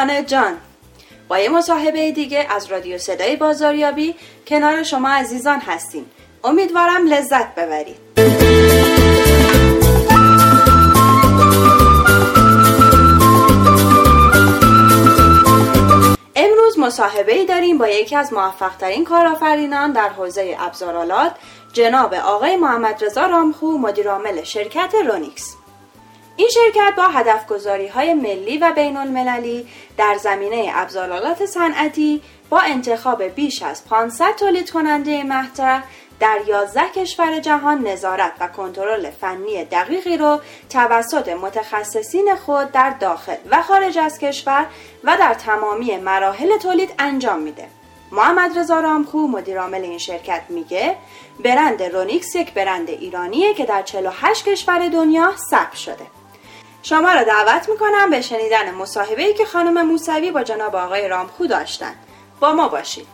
دوستان 0.00 0.26
جان. 0.26 0.56
با 1.28 1.38
یه 1.38 1.48
مصاحبه 1.48 2.12
دیگه 2.12 2.46
از 2.50 2.66
رادیو 2.66 2.98
صدای 2.98 3.36
بازاریابی 3.36 4.14
کنار 4.46 4.82
شما 4.82 5.08
عزیزان 5.08 5.60
هستیم. 5.60 6.10
امیدوارم 6.44 7.06
لذت 7.06 7.54
ببرید. 7.54 7.96
امروز 16.36 16.78
مصاحبه 16.78 17.32
ای 17.32 17.46
داریم 17.46 17.78
با 17.78 17.88
یکی 17.88 18.16
از 18.16 18.32
موفق 18.32 18.76
ترین 18.76 19.04
کارآفرینان 19.04 19.92
در 19.92 20.08
حوزه 20.08 20.56
ابزارالات 20.60 21.32
جناب 21.72 22.14
آقای 22.14 22.56
محمد 22.56 23.04
رضا 23.04 23.26
رامخو 23.26 23.78
مدیرعامل 23.78 24.42
شرکت 24.42 24.94
رونیکس. 25.06 25.59
این 26.40 26.48
شرکت 26.48 26.94
با 26.96 27.08
هدف 27.08 27.44
های 27.94 28.14
ملی 28.14 28.58
و 28.58 28.72
بین 28.72 28.96
المللی 28.96 29.68
در 29.96 30.16
زمینه 30.20 30.72
ابزارالات 30.74 31.46
صنعتی 31.46 32.22
با 32.50 32.60
انتخاب 32.60 33.22
بیش 33.22 33.62
از 33.62 33.84
500 33.84 34.36
تولید 34.36 34.70
کننده 34.70 35.22
محتر 35.22 35.82
در 36.20 36.38
11 36.46 36.82
کشور 36.88 37.40
جهان 37.40 37.86
نظارت 37.86 38.32
و 38.40 38.48
کنترل 38.48 39.10
فنی 39.10 39.64
دقیقی 39.64 40.16
رو 40.16 40.40
توسط 40.70 41.28
متخصصین 41.28 42.34
خود 42.46 42.72
در 42.72 42.90
داخل 42.90 43.36
و 43.50 43.62
خارج 43.62 43.98
از 43.98 44.18
کشور 44.18 44.66
و 45.04 45.16
در 45.16 45.34
تمامی 45.34 45.96
مراحل 45.96 46.58
تولید 46.58 46.94
انجام 46.98 47.38
میده. 47.38 47.66
محمد 48.12 48.58
رضا 48.58 48.80
رامخو 48.80 49.18
مدیرعامل 49.18 49.82
این 49.82 49.98
شرکت 49.98 50.42
میگه 50.48 50.96
برند 51.44 51.82
رونیکس 51.82 52.34
یک 52.34 52.54
برند 52.54 52.88
ایرانیه 52.88 53.54
که 53.54 53.64
در 53.64 53.82
48 53.82 54.48
کشور 54.48 54.88
دنیا 54.88 55.32
ثبت 55.50 55.74
شده. 55.74 56.19
شما 56.82 57.12
را 57.12 57.22
دعوت 57.22 57.68
می‌کنم 57.68 58.10
به 58.10 58.20
شنیدن 58.20 58.74
مصاحبه 58.74 59.32
که 59.32 59.44
خانم 59.44 59.86
موسوی 59.86 60.30
با 60.30 60.42
جناب 60.42 60.76
آقای 60.76 61.08
رامخو 61.08 61.46
داشتن. 61.46 61.94
با 62.40 62.52
ما 62.52 62.68
باشید. 62.68 63.06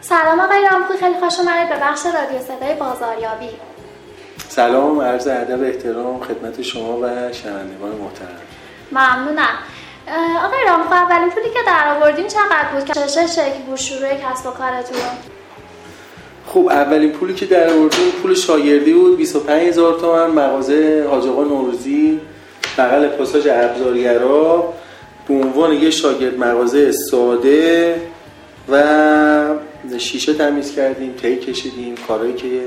سلام 0.00 0.40
آقای 0.40 0.68
رامخو 0.72 0.94
خیلی 1.00 1.20
خوش 1.20 1.38
اومدید 1.38 1.68
به 1.68 1.76
بخش 1.76 2.06
رادیو 2.06 2.38
صدای 2.38 2.74
بازاریابی. 2.74 3.50
سلام 4.48 5.00
عرض 5.00 5.26
ادب 5.26 5.62
احترام 5.62 6.20
خدمت 6.20 6.62
شما 6.62 6.96
و 6.96 7.32
شنوندگان 7.32 7.90
محترم. 7.90 8.40
ممنونم. 8.92 9.58
آقای 10.44 10.64
رامخو 10.68 10.94
اولین 10.94 11.30
پولی 11.30 11.50
که 11.50 11.58
در 11.66 11.96
آوردین 11.96 12.26
چقدر 12.26 12.68
بود؟ 12.72 12.84
که 12.84 12.92
چه 12.92 13.26
شکل 13.26 13.62
بود 13.66 13.76
شروع 13.76 14.14
کسب 14.14 14.46
و 14.46 14.50
کارتون. 14.50 14.98
خب 16.48 16.68
اولین 16.70 17.10
پولی 17.12 17.34
که 17.34 17.46
در 17.46 17.70
آوردیم 17.70 18.10
پول 18.22 18.34
شاگردی 18.34 18.92
بود 18.92 19.16
25 19.16 19.68
هزار 19.68 20.00
تومن 20.00 20.30
مغازه 20.30 21.06
حاج 21.10 21.26
آقا 21.26 21.44
نوروزی 21.44 22.20
بغل 22.78 23.08
پاساژ 23.08 23.46
ابزارگرا 23.50 24.74
به 25.28 25.34
عنوان 25.34 25.72
یه 25.72 25.90
شاگرد 25.90 26.38
مغازه 26.38 26.92
ساده 26.92 28.00
و 28.68 28.84
شیشه 29.98 30.34
تمیز 30.34 30.74
کردیم 30.74 31.14
تی 31.22 31.36
کشیدیم 31.36 31.94
کارهایی 32.08 32.34
که 32.34 32.60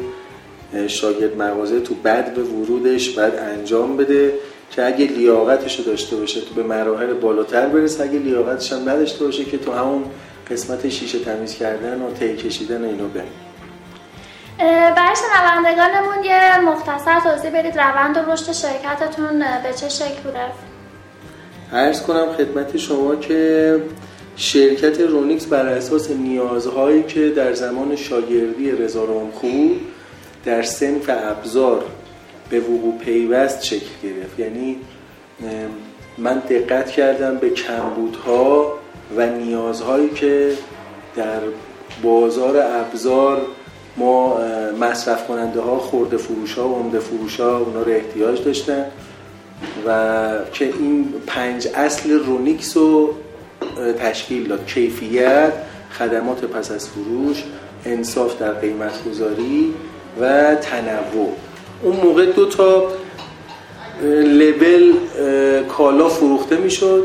شاگرد 0.87 1.37
مغازه 1.37 1.79
تو 1.79 1.93
بعد 2.03 2.33
به 2.33 2.43
ورودش 2.43 3.09
بعد 3.09 3.35
انجام 3.35 3.97
بده 3.97 4.33
که 4.71 4.85
اگه 4.85 5.05
لیاقتش 5.05 5.79
رو 5.79 5.85
داشته 5.85 6.15
باشه 6.15 6.41
تو 6.41 6.53
به 6.55 6.63
مراحل 6.63 7.13
بالاتر 7.13 7.65
برسه 7.67 8.03
اگه 8.03 8.19
لیاقتش 8.19 8.73
هم 8.73 8.89
نداشته 8.89 9.25
باشه 9.25 9.45
که 9.45 9.57
تو 9.57 9.71
همون 9.71 10.03
قسمت 10.51 10.89
شیشه 10.89 11.19
تمیز 11.19 11.55
کردن 11.55 12.01
و 12.01 12.11
تی 12.19 12.35
کشیدن 12.35 12.85
اینو 12.85 13.07
بریم. 13.07 13.50
برای 14.69 15.15
شنوندگانمون 15.15 16.23
یه 16.23 16.59
مختصر 16.59 17.19
توضیح 17.19 17.59
بدید 17.59 17.79
روند 17.79 18.17
و 18.17 18.31
رشد 18.31 18.51
شرکتتون 18.51 19.39
به 19.39 19.73
چه 19.73 19.89
شکل 19.89 20.21
بوده؟ 20.23 20.39
عرض 21.73 22.01
کنم 22.01 22.33
خدمت 22.37 22.77
شما 22.77 23.15
که 23.15 23.81
شرکت 24.35 25.01
رونیکس 25.01 25.45
بر 25.45 25.65
اساس 25.65 26.11
نیازهایی 26.11 27.03
که 27.03 27.29
در 27.29 27.53
زمان 27.53 27.95
شاگردی 27.95 28.71
رضا 28.71 29.05
رامخو 29.05 29.47
در 30.45 30.61
سنف 30.61 31.09
ابزار 31.09 31.83
به 32.49 32.59
وقوع 32.59 32.97
پیوست 32.97 33.63
شکل 33.63 33.89
گرفت. 34.03 34.39
یعنی 34.39 34.77
من 36.17 36.39
دقت 36.39 36.89
کردم 36.91 37.37
به 37.37 37.49
کمبودها 37.49 38.73
و 39.17 39.25
نیازهایی 39.25 40.09
که 40.09 40.51
در 41.15 41.39
بازار 42.03 42.57
ابزار 42.57 43.41
ما 43.97 44.39
مصرف 44.79 45.27
کننده 45.27 45.61
ها 45.61 45.79
خورده 45.79 46.17
فروش 46.17 46.53
ها 46.53 46.69
و 46.69 46.75
عمده 46.75 46.99
فروش 46.99 47.39
ها 47.39 47.57
اونا 47.57 47.81
رو 47.81 47.91
احتیاج 47.91 48.43
داشتن 48.43 48.85
و 49.87 50.29
که 50.53 50.65
این 50.65 51.13
پنج 51.27 51.67
اصل 51.75 52.11
رونیکس 52.11 52.77
رو 52.77 53.13
تشکیل 53.99 54.47
داد. 54.47 54.65
کیفیت 54.65 55.53
خدمات 55.99 56.45
پس 56.45 56.71
از 56.71 56.89
فروش 56.89 57.43
انصاف 57.85 58.41
در 58.41 58.51
قیمت 58.51 59.03
گذاری 59.09 59.73
و 60.21 60.55
تنوع. 60.55 61.33
اون 61.83 61.95
موقع 61.95 62.25
دو 62.25 62.45
تا 62.45 62.87
لول 64.23 64.93
کالا 65.69 66.09
فروخته 66.09 66.57
می‌شد. 66.57 67.03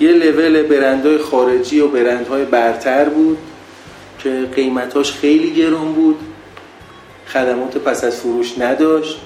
یه 0.00 0.12
لول 0.12 0.62
برندهای 0.62 1.18
خارجی 1.18 1.80
و 1.80 1.88
برندهای 1.88 2.44
برتر 2.44 3.04
بود. 3.04 3.38
که 4.18 4.48
قیمتاش 4.54 5.12
خیلی 5.12 5.54
گرون 5.54 5.92
بود. 5.92 6.18
خدمات 7.26 7.78
پس 7.78 8.04
از 8.04 8.16
فروش 8.16 8.58
نداشت 8.58 9.20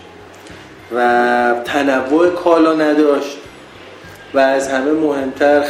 و 0.94 1.54
تنوع 1.64 2.28
کالا 2.28 2.74
نداشت 2.74 3.36
و 4.34 4.38
از 4.38 4.68
همه 4.68 4.92
مهمتر 4.92 5.64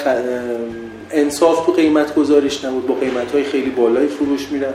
انصاف 1.10 1.66
تو 1.66 1.72
قیمت 1.72 2.15
گذارش 2.15 2.65
نبود 2.65 2.87
با 2.87 2.94
قیمت 2.94 3.33
های 3.33 3.44
خیلی 3.44 3.71
بالای 3.71 4.06
فروش 4.06 4.49
میرن 4.49 4.75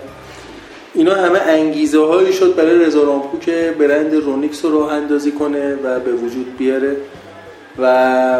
اینا 0.94 1.16
همه 1.16 1.40
انگیزه 1.40 2.06
هایی 2.06 2.34
شد 2.34 2.56
برای 2.56 2.86
رضا 2.86 3.04
رامپو 3.04 3.40
که 3.40 3.76
برند 3.80 4.14
رونیکس 4.16 4.66
رو 4.66 4.80
راه 4.80 4.94
اندازی 4.94 5.32
کنه 5.32 5.76
و 5.76 6.00
به 6.00 6.12
وجود 6.12 6.58
بیاره 6.58 6.96
و 7.80 8.40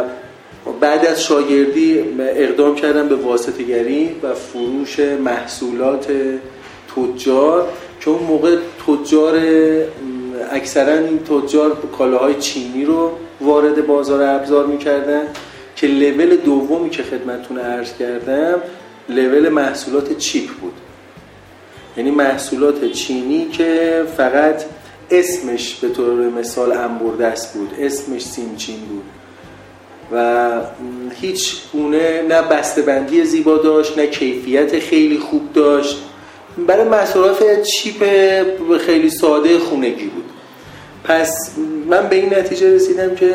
بعد 0.80 1.06
از 1.06 1.22
شاگردی 1.22 2.04
اقدام 2.18 2.74
کردم 2.74 3.08
به 3.08 3.16
واسطگری 3.16 4.16
و 4.22 4.34
فروش 4.34 5.00
محصولات 5.00 6.06
تجار 6.96 7.68
که 8.00 8.10
اون 8.10 8.22
موقع 8.22 8.56
تجار 8.86 9.40
اکثرا 10.50 10.94
این 10.94 11.18
تجار 11.18 11.76
کالاهای 11.98 12.34
چینی 12.34 12.84
رو 12.84 13.12
وارد 13.40 13.86
بازار 13.86 14.22
ابزار 14.22 14.66
می‌کردن 14.66 15.22
که 15.76 15.86
لول 15.86 16.36
دومی 16.36 16.90
که 16.90 17.02
خدمتتون 17.02 17.58
عرض 17.58 17.92
کردم 17.98 18.62
لول 19.08 19.48
محصولات 19.48 20.18
چیپ 20.18 20.50
بود. 20.50 20.74
یعنی 21.96 22.10
محصولات 22.10 22.84
چینی 22.84 23.48
که 23.48 24.02
فقط 24.16 24.64
اسمش 25.10 25.74
به 25.74 25.88
طور 25.88 26.28
مثال 26.28 26.72
انبردست 26.72 27.54
بود 27.54 27.70
اسمش 27.78 28.22
سیمچین 28.22 28.80
بود. 28.80 29.04
و 30.12 30.50
هیچ 31.20 31.56
گونه 31.72 32.22
نه 32.22 32.42
بندی 32.86 33.24
زیبا 33.24 33.56
داشت 33.56 33.98
نه 33.98 34.06
کیفیت 34.06 34.78
خیلی 34.78 35.18
خوب 35.18 35.52
داشت. 35.54 35.98
برای 36.66 36.88
مصرف 36.88 37.42
چیپ 37.62 38.04
خیلی 38.78 39.10
ساده 39.10 39.58
خونگی 39.58 40.06
بود. 40.06 40.24
پس 41.04 41.50
من 41.86 42.08
به 42.08 42.16
این 42.16 42.34
نتیجه 42.34 42.74
رسیدم 42.74 43.14
که 43.14 43.34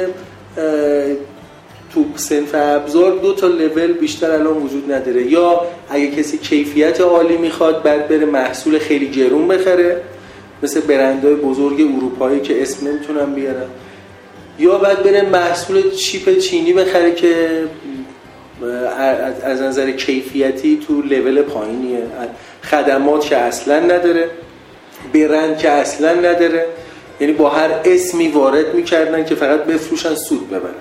تو 1.94 2.06
سنف 2.16 2.52
ابزار 2.54 3.12
دو 3.12 3.34
تا 3.34 3.48
لول 3.48 3.94
بیشتر 3.94 4.31
الان 4.31 4.58
وجود 4.58 4.92
نداره. 4.92 5.31
یا 5.31 5.62
اگه 5.90 6.08
کسی 6.08 6.38
کیفیت 6.38 7.02
عالی 7.02 7.38
می‌خواد 7.38 7.84
بعد 7.84 8.08
بره 8.08 8.25
محصول 8.25 8.80
خیلی 8.80 9.10
گرون 9.10 9.48
بخره. 9.48 10.02
مثل 10.64 10.81
برندهای 10.81 11.36
بزرگ 11.36 11.81
اروپایی 11.98 12.40
که 12.40 12.62
اسم 12.62 12.88
نمی‌تونم 12.88 13.34
بیارم. 13.34 13.70
یا 14.60 14.78
باید 14.78 15.04
بره 15.04 15.22
محصول 15.22 15.92
چیپ 15.92 16.38
چینی 16.38 16.74
بخره 16.74 17.16
که 17.16 17.64
از 19.44 19.62
نظر 19.62 19.92
کیفیتی 19.92 20.80
تو 20.88 21.02
لول 21.02 21.42
پایینیه. 21.42 22.04
خدمات 22.64 23.26
که 23.26 23.38
اصلا 23.38 23.80
نداره 23.80 24.30
برند 25.14 25.58
که 25.58 25.70
اصلا 25.70 26.14
نداره. 26.14 26.66
یعنی 27.20 27.34
با 27.34 27.50
هر 27.50 27.70
اسمی 27.86 28.28
وارد 28.28 28.76
می‌کردن 28.76 29.26
که 29.26 29.36
فقط 29.36 29.64
بفروشن 29.64 30.16
سود 30.16 30.50
ببرن. 30.50 30.74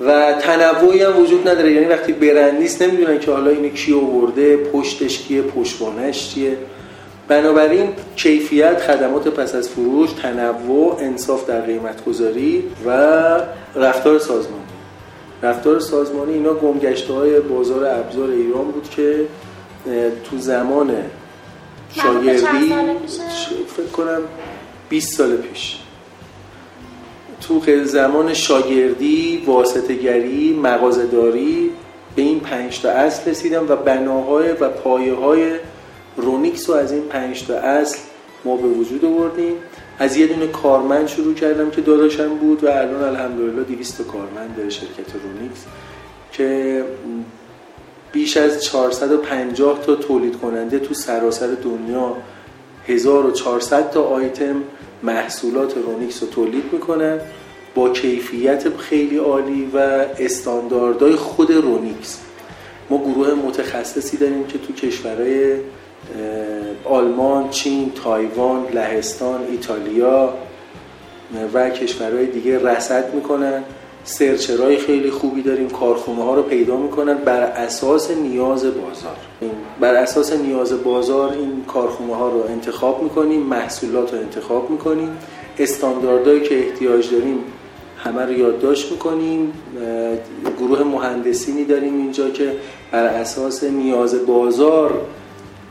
و 0.00 0.32
تنوعی 0.32 1.02
هم 1.02 1.18
وجود 1.18 1.48
نداره. 1.48 1.72
یعنی 1.72 1.86
وقتی 1.86 2.12
برند 2.12 2.58
نیست 2.58 2.82
نمی‌دونن 2.82 3.18
که 3.18 3.30
حالا 3.30 3.50
اینو 3.50 3.68
کی 3.68 3.94
آورده 3.94 4.56
پشتش 4.56 5.18
کیه 5.18 5.42
پشتوانش 5.42 6.34
چیه. 6.34 6.56
بنابراین 7.28 7.88
کیفیت 8.16 8.80
خدمات 8.80 9.28
پس 9.28 9.54
از 9.54 9.68
فروش 9.68 10.12
تنوع 10.12 10.96
انصاف 11.00 11.46
در 11.46 11.60
قیمت 11.60 12.04
گذاری 12.04 12.64
و 12.86 12.90
رفتار 13.74 14.18
سازمانی. 14.18 14.62
رفتار 15.42 15.80
سازمانی 15.80 16.32
اینا 16.32 16.54
گمگشته 16.54 17.12
های 17.12 17.40
بازار 17.40 17.84
ابزار 17.84 18.30
ایران 18.30 18.64
بود 18.64 18.90
که 18.90 19.26
تو 20.24 20.38
زمان 20.38 20.94
شاگردی 21.92 22.74
فکر 23.76 23.86
کنم 23.92 24.20
20 24.88 25.12
سال 25.18 25.36
پیش. 25.36 25.78
تو 27.40 27.60
زمان 27.84 28.34
شاگردی 28.34 29.44
واسطگری 29.46 30.60
مغازهداری 30.62 31.70
به 32.16 32.22
این 32.22 32.40
پنج 32.40 32.80
تا 32.80 32.90
اصل 32.90 33.30
رسیدم 33.30 33.68
و 33.68 33.76
بناهای 33.76 34.52
و 34.52 34.68
پایه 34.68 35.14
های 35.14 35.50
رونیکس 36.16 36.70
رو 36.70 36.76
از 36.76 36.92
این 36.92 37.02
پنج 37.02 37.46
تا 37.46 37.54
اصل 37.54 37.98
ما 38.44 38.56
به 38.56 38.68
وجود 38.68 39.04
آوردیم. 39.04 39.54
از 39.98 40.16
یه 40.16 40.26
دونه 40.26 40.46
کارمند 40.46 41.06
شروع 41.06 41.34
کردم 41.34 41.70
که 41.70 41.80
داداشم 41.80 42.28
بود 42.28 42.64
و 42.64 42.68
الان 42.68 43.02
الحمدلله 43.02 43.62
200 43.62 43.98
تا 43.98 44.04
کارمند 44.04 44.56
داره 44.56 44.70
شرکت 44.70 45.12
رونیکس 45.24 45.64
که 46.32 46.84
بیش 48.12 48.36
از 48.36 48.64
450 48.64 49.82
تا 49.86 49.94
تولید 49.94 50.36
کننده 50.36 50.78
تو 50.78 50.94
سراسر 50.94 51.46
دنیا 51.46 52.16
1400 52.86 53.90
تا 53.90 54.02
آیتم 54.02 54.62
محصولات 55.02 55.74
رونیکس 55.76 56.22
رو 56.22 56.28
تولید 56.28 56.64
می‌کنن. 56.72 57.20
با 57.74 57.88
کیفیت 57.88 58.76
خیلی 58.76 59.16
عالی 59.16 59.70
و 59.74 59.78
استانداردهای 60.18 61.12
خود 61.16 61.50
رونیکس. 61.50 62.18
ما 62.90 62.98
گروه 62.98 63.34
متخصصی 63.34 64.16
داریم 64.16 64.46
که 64.46 64.58
تو 64.58 64.72
کشورهای 64.72 65.56
آلمان، 66.84 67.50
چین، 67.50 67.92
تایوان، 68.04 68.66
لهستان، 68.74 69.40
ایتالیا 69.50 70.32
و 71.54 71.70
کشورهای 71.70 72.26
دیگه 72.26 72.58
رصد 72.58 73.14
می‌کنن. 73.14 73.62
سرچرهای 74.04 74.76
خیلی 74.76 75.10
خوبی 75.10 75.42
داریم. 75.42 75.68
کارخونه 75.68 76.22
ها 76.22 76.34
رو 76.34 76.42
پیدا 76.42 76.76
می‌کنن. 76.76 77.14
بر 77.14 77.40
اساس 77.40 78.10
نیاز 78.10 78.64
بازار. 78.64 79.16
بر 79.80 79.94
اساس 79.94 80.32
نیاز 80.32 80.84
بازار 80.84 81.32
این 81.32 81.64
کارخونه 81.68 82.14
ها 82.14 82.28
رو 82.28 82.44
انتخاب 82.48 83.02
می‌کنیم. 83.02 83.40
محصولات 83.40 84.14
رو 84.14 84.18
انتخاب 84.18 84.70
می‌کنیم. 84.70 85.16
استانداردهایی 85.58 86.40
که 86.40 86.58
احتیاج 86.58 87.10
داریم 87.10 87.38
همه 87.98 88.22
رو 88.22 88.32
یادداشت 88.32 88.92
می‌کنیم. 88.92 89.52
گروه 90.58 90.82
مهندسینی 90.82 91.64
داریم 91.64 91.94
اینجا 91.96 92.30
که 92.30 92.52
بر 92.92 93.04
اساس 93.04 93.64
نیاز 93.64 94.26
بازار 94.26 95.00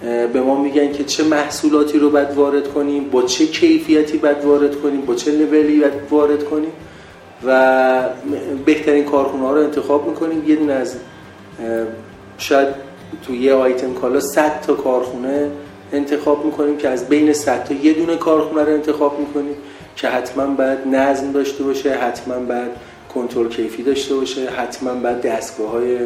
به 0.01 0.41
ما 0.41 0.61
میگن 0.61 0.91
که 0.91 1.03
چه 1.03 1.23
محصولاتی 1.23 1.99
رو 1.99 2.09
باید 2.09 2.31
وارد 2.31 2.67
کنیم 2.67 3.03
با 3.03 3.21
چه 3.21 3.45
کیفیتی 3.45 4.17
باید 4.17 4.45
وارد 4.45 4.75
کنیم 4.75 5.01
با 5.01 5.15
چه 5.15 5.31
لولی 5.31 5.79
باید 5.79 5.93
وارد 6.09 6.43
کنیم 6.43 6.71
و 7.45 8.09
بهترین 8.65 9.03
کارخونه 9.03 9.43
ها 9.43 9.53
رو 9.53 9.63
انتخاب 9.63 10.07
می‌کنیم. 10.07 10.43
یه 10.47 10.55
دونه 10.55 10.73
از 10.73 10.95
شاید 12.37 12.67
تو 13.27 13.35
یه 13.35 13.53
آیتم 13.53 13.93
کالا 13.93 14.19
100 14.19 14.61
تا 14.61 14.73
کارخونه 14.73 15.49
انتخاب 15.93 16.45
می‌کنیم 16.45 16.77
که 16.77 16.89
از 16.89 17.09
بین 17.09 17.33
100 17.33 17.63
تا 17.63 17.73
یه 17.73 17.93
دونه 17.93 18.15
کارخونه 18.15 18.63
رو 18.63 18.73
انتخاب 18.73 19.19
می‌کنیم 19.19 19.55
که 19.95 20.07
حتما 20.07 20.45
باید 20.45 20.87
نظم 20.87 21.31
داشته 21.31 21.63
باشه 21.63 21.89
حتما 21.89 22.35
باید 22.35 22.71
کنترل 23.13 23.49
کیفی 23.49 23.83
داشته 23.83 24.15
باشه 24.15 24.49
حتما 24.49 24.93
باید 24.93 25.21
دستگاه 25.21 25.71
های 25.71 25.97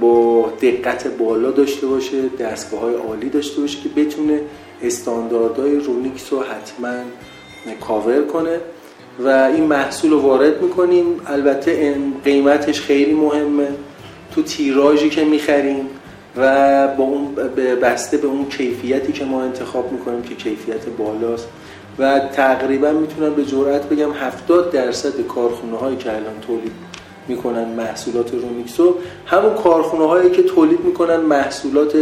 با 0.00 0.52
دقت 0.62 1.06
بالا 1.06 1.50
داشته 1.50 1.86
باشه 1.86 2.28
دستگاه 2.28 2.80
های 2.80 2.94
عالی 2.94 3.28
داشته 3.28 3.60
باشه 3.60 3.78
که 3.82 3.88
بتونه 3.88 4.40
استانداردهای 4.82 5.76
رونیکس 5.76 6.32
رو 6.32 6.40
حتما 6.40 6.94
کاور 7.80 8.22
کنه. 8.22 8.60
و 9.18 9.28
این 9.28 9.64
محصول 9.64 10.10
رو 10.10 10.20
وارد 10.20 10.62
می‌کنیم. 10.62 11.04
البته 11.26 11.96
قیمتش 12.24 12.80
خیلی 12.80 13.14
مهمه. 13.14 13.68
تو 14.34 14.42
تیراژی 14.42 15.10
که 15.10 15.24
می‌خریم 15.24 15.88
و 16.36 16.88
با 16.88 17.04
اون 17.04 17.34
بسته 17.82 18.16
به 18.16 18.26
اون 18.26 18.48
کیفیتی 18.48 19.12
که 19.12 19.24
ما 19.24 19.42
انتخاب 19.42 19.92
می‌کنیم 19.92 20.22
که 20.22 20.34
کیفیت 20.34 20.86
بالاست. 20.98 21.48
و 21.98 22.20
تقریبا 22.32 22.90
می‌تونم 22.90 23.34
به 23.34 23.44
جرات 23.44 23.88
بگم 23.88 24.12
70 24.12 24.70
درصد 24.70 25.20
کارخونه 25.20 25.76
هایی 25.76 25.96
که 25.96 26.10
الان 26.10 26.40
تولید 26.46 26.89
می‌کنن 27.28 27.64
محصولات 27.64 28.34
رونیکسو 28.34 28.94
همون 29.26 29.54
کارخونه 29.54 30.06
هایی 30.06 30.30
که 30.30 30.42
تولید 30.42 30.80
می‌کنن 30.80 31.16
محصولات 31.16 31.96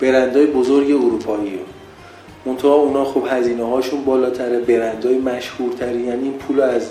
برندهای 0.00 0.46
بزرگ 0.46 0.90
اروپایی 0.90 1.60
منتها 2.46 2.74
اونا 2.74 3.04
خب 3.04 3.22
هزینه 3.30 3.64
هاشون 3.64 4.04
بالاتره 4.04 4.60
برندهای 4.60 5.18
مشهورتری 5.18 6.00
یعنی 6.00 6.22
این 6.22 6.32
پول 6.32 6.60
از 6.60 6.90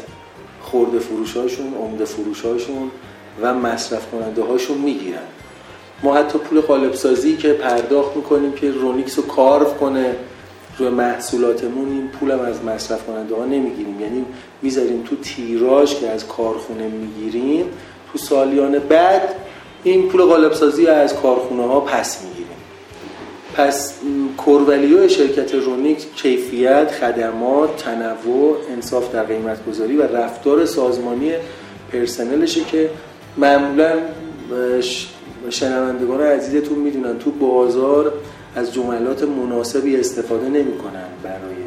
خورده 0.62 1.00
فروش 1.00 1.38
هاشون 1.38 1.74
عمده 1.74 2.06
فروش 2.06 2.42
هاشون 2.42 2.92
و 3.42 3.54
مصرف 3.54 4.12
کننده 4.12 4.44
هاشون 4.44 4.78
می‌گیرن. 4.78 5.20
ما 6.04 6.16
حتی 6.16 6.38
پول 6.40 6.62
قالب 6.62 6.94
سازی 6.94 7.38
که 7.38 7.54
پرداخت 7.54 8.16
می‌کنیم 8.16 8.52
که 8.52 8.72
رونیکس 8.72 9.18
رو 9.18 9.26
کارو 9.26 9.66
کنه 9.66 10.16
روی 10.78 10.90
محصولاتمون 10.90 11.88
این 11.88 12.08
پولم 12.08 12.40
از 12.40 12.64
مصرف 12.64 13.06
کننده 13.06 13.36
ها 13.36 13.46
نمی‌گیریم. 13.46 14.02
یعنی 14.02 14.26
می‌ذاریم 14.62 15.04
تو 15.04 15.16
تیراژ 15.16 15.96
که 15.96 16.10
از 16.10 16.28
کارخونه 16.28 16.88
می‌گیریم 16.88 17.66
تو 18.12 18.18
سالیان 18.18 18.80
بعد 18.80 19.36
این 19.84 20.10
پول 20.10 20.22
قالب 20.22 20.54
سازی 20.54 20.88
از 20.88 21.16
کارخونه 21.16 21.64
ها 21.64 21.80
پس 21.80 22.22
می‌گیریم. 22.24 22.48
پس 23.56 23.94
کورولیو 24.38 25.08
شرکت 25.08 25.56
رونیک 25.56 26.16
کیفیت 26.16 26.92
خدمات 26.92 27.84
تنوع 27.84 28.58
انصاف 28.72 29.14
در 29.14 29.24
قیمت 29.24 29.66
گذاری 29.66 29.98
و 29.98 30.04
رفتار 30.04 30.66
سازمانی 30.66 31.32
پرسنلشه 31.92 32.62
که 32.64 32.90
معمولا 33.38 33.94
شنوندگان 35.50 36.22
عزیزتون 36.22 36.80
می‌دونن 36.80 37.20
تو 37.20 37.32
بازار 37.32 38.14
از 38.56 38.74
جملات 38.74 39.24
مناسبی 39.24 39.98
استفاده 39.98 40.50
نمی‌کنن 40.50 41.08
برای 41.24 41.64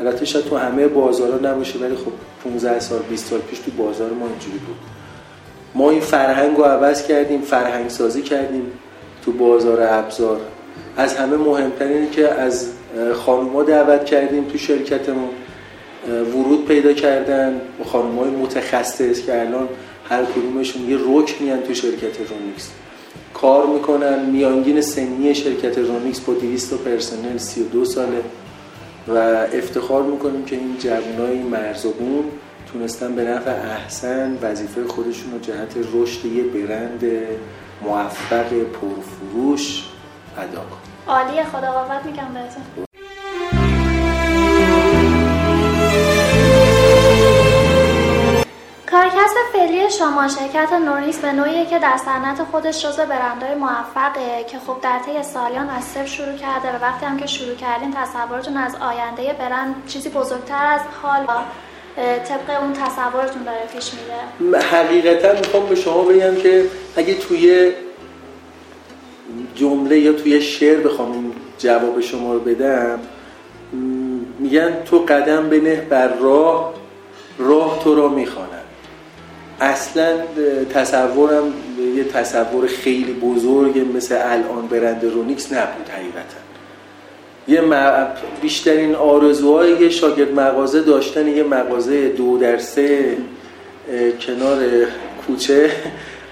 البته 0.00 0.24
شاید 0.24 0.44
تو 0.44 0.56
همه 0.56 0.88
بازارها 0.88 1.52
نباشه 1.52 1.78
ولی 1.78 1.96
خب 1.96 2.12
15 2.44 2.80
سال 2.80 2.98
20 2.98 3.26
سال 3.26 3.40
پیش 3.40 3.58
تو 3.58 3.70
بازار 3.70 4.10
ما 4.10 4.26
اینجوری 4.26 4.58
بود. 4.58 4.76
ما 5.74 5.90
این 5.90 6.00
فرهنگ 6.00 6.56
رو 6.56 6.64
عوض 6.64 7.06
کردیم 7.06 7.40
فرهنگ 7.40 7.88
سازی 7.88 8.22
کردیم 8.22 8.72
تو 9.24 9.32
بازار 9.32 9.82
ابزار. 9.82 10.40
از 10.96 11.16
همه 11.16 11.36
مهمتر 11.36 11.84
اینه 11.84 12.10
که 12.10 12.28
از 12.28 12.68
خانوما 13.14 13.62
دعوت 13.62 14.04
کردیم 14.04 14.44
تو 14.44 14.58
شرکتمون. 14.58 15.28
ورود 16.08 16.64
پیدا 16.64 16.92
کردن 16.92 17.60
خانوم 17.84 18.18
های 18.18 18.30
متخصص 18.30 19.20
که 19.26 19.40
الان 19.40 19.68
هر 20.08 20.24
کدومشون 20.24 20.90
یه 20.90 20.96
رکن 20.96 21.60
تو 21.66 21.74
شرکت 21.74 22.16
رونیکس. 22.30 22.70
کار 23.34 23.66
می‌کنن. 23.66 24.24
میانگین 24.26 24.80
سنی 24.80 25.34
شرکت 25.34 25.78
رونیکس 25.78 26.20
با 26.20 26.34
200 26.34 26.74
پرسنل 26.74 27.38
32 27.38 27.84
ساله 27.84 28.22
و 29.08 29.12
افتخار 29.52 30.02
می‌کنیم 30.02 30.44
که 30.44 30.56
این 30.56 30.76
جوانای 30.78 31.42
مرزبون 31.42 32.24
تونستن 32.72 33.14
به 33.14 33.24
نفع 33.24 33.50
احسن 33.50 34.38
وظیفه 34.42 34.84
خودشون 34.84 35.32
رو 35.32 35.38
جهت 35.38 35.76
رشد 35.92 36.24
یه 36.24 36.42
برند 36.42 37.04
موفق 37.82 38.48
پرفروش 38.52 39.84
ادا 40.38 40.60
کن 40.60 41.12
عالیه 41.12 41.44
خدا 41.44 41.72
قوت 41.72 42.06
میگم 42.06 42.34
بهتون 42.34 42.89
کارکسب 49.00 49.36
فعلی 49.52 49.90
شما 49.90 50.28
شرکت 50.28 50.72
نوریس 50.72 51.18
به 51.18 51.32
نوعی 51.32 51.66
که 51.66 51.78
در 51.78 51.96
صنعت 51.96 52.42
خودش 52.50 52.82
جزو 52.84 53.06
برندهای 53.06 53.54
موفقه 53.54 54.44
که 54.48 54.58
خب 54.58 54.76
در 54.82 54.98
طی 54.98 55.22
سالیان 55.22 55.70
از 55.70 55.84
صفر 55.84 56.06
شروع 56.06 56.36
کرده 56.36 56.68
و 56.68 56.82
وقتی 56.82 57.06
هم 57.06 57.16
که 57.16 57.26
شروع 57.26 57.54
کردین 57.54 57.94
تصورتون 57.94 58.56
از 58.56 58.76
آینده 58.80 59.32
برند 59.38 59.74
چیزی 59.86 60.08
بزرگتر 60.08 60.66
از 60.66 60.80
حال 61.02 61.26
طبق 61.96 62.60
اون 62.60 62.72
تصورتون 62.72 63.42
داره 63.42 63.58
پیش 63.74 63.90
میره. 63.94 64.60
حقیقتا 64.60 65.32
می‌خوام 65.32 65.66
به 65.66 65.74
شما 65.74 66.02
بگم 66.02 66.36
که 66.36 66.64
اگه 66.96 67.14
توی 67.14 67.72
جمله 69.54 69.98
یا 69.98 70.12
توی 70.12 70.42
شعر 70.42 70.80
بخوام 70.80 71.12
این 71.12 71.32
جواب 71.58 72.00
شما 72.00 72.34
رو 72.34 72.40
بدم 72.40 72.98
میگن 74.38 74.82
تو 74.84 74.98
قدم 74.98 75.48
بنه 75.48 75.76
بر 75.76 76.08
راه 76.08 76.74
راه 77.38 77.80
تو 77.84 77.94
را 77.94 78.08
می‌خوانم 78.08 78.59
اصلا 79.60 80.18
تصورم 80.74 81.52
یه 81.96 82.04
تصور 82.04 82.66
خیلی 82.66 83.12
بزرگ 83.12 83.86
مثل 83.96 84.18
الان 84.22 84.66
برند 84.66 85.04
رونیکس 85.04 85.52
نبود 85.52 85.88
حقیقتا. 85.88 86.40
یه 87.48 87.62
بیشترین 88.42 88.94
آرزوهای 88.94 89.70
یه 89.72 89.88
شاگرد 89.88 90.34
مغازه 90.34 90.80
داشتن 90.80 91.28
یه 91.28 91.42
مغازه 91.42 92.08
دو 92.08 92.38
در 92.38 92.58
سه 92.58 93.16
کنار 94.26 94.58
کوچه 95.26 95.70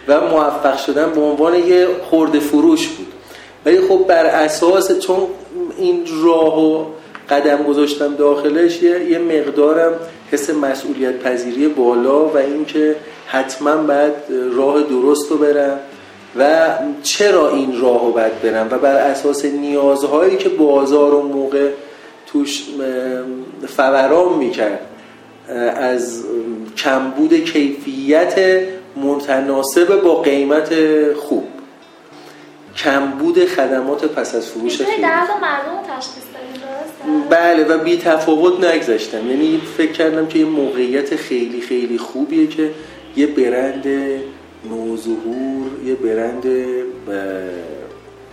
و 0.08 0.20
موفق 0.20 0.78
شدن 0.78 1.10
به 1.10 1.20
عنوان 1.20 1.54
یه 1.54 1.88
خورده 2.10 2.40
فروش 2.40 2.88
بود. 2.88 3.06
ولی 3.66 3.80
خب 3.80 4.04
بر 4.08 4.26
اساس 4.26 4.98
چون 4.98 5.18
این 5.78 6.04
راه 6.22 6.64
و 6.64 6.84
قدم 7.30 7.62
گذاشتم 7.62 8.14
داخلش 8.14 8.82
یه 8.82 9.18
مقدارم 9.18 9.92
حس 10.32 10.50
مسئولیت 10.50 11.18
پذیری 11.18 11.68
بالا 11.68 12.28
و 12.28 12.36
اینکه 12.36 12.96
حتما 13.26 13.76
باید 13.76 14.12
راه 14.52 14.82
درست 14.82 15.30
رو 15.30 15.38
برم 15.38 15.78
و 16.38 16.68
چرا 17.02 17.50
این 17.50 17.80
راه 17.80 18.04
رو 18.04 18.12
باید 18.12 18.42
برم 18.42 18.68
و 18.70 18.78
بر 18.78 18.94
اساس 18.94 19.44
نیازهایی 19.44 20.36
که 20.36 20.48
بازار 20.48 21.14
و 21.14 21.22
موقع 21.22 21.70
توش 22.26 22.64
فوران 23.76 24.34
می‌کرد 24.38 24.80
از 25.76 26.24
کمبود 26.76 27.34
کیفیت 27.34 28.62
متناسب 28.96 30.02
با 30.02 30.22
قیمت 30.22 30.74
خوب. 31.12 31.44
کمبود 32.76 33.44
خدمات 33.44 34.04
پس 34.04 34.34
از 34.34 34.46
فروش 34.46 34.82
خیلی. 34.82 35.02
درد 35.02 35.28
مردم 35.42 35.96
تشخیص 35.96 36.24
بله 37.30 37.64
و 37.64 37.78
بی 37.78 37.96
تفاوت 37.96 38.64
نگذاشتم. 38.64 39.30
یعنی 39.30 39.60
فکر 39.76 39.92
کردم 39.92 40.26
که 40.26 40.38
یه 40.38 40.44
موقعیت 40.44 41.16
خیلی 41.16 41.60
خیلی 41.60 41.98
خوبیه 41.98 42.46
که 42.46 42.70
یه 43.16 43.26
برند 43.26 43.84
نوظهور 44.70 45.66
یه 45.84 45.94
برند 45.94 46.44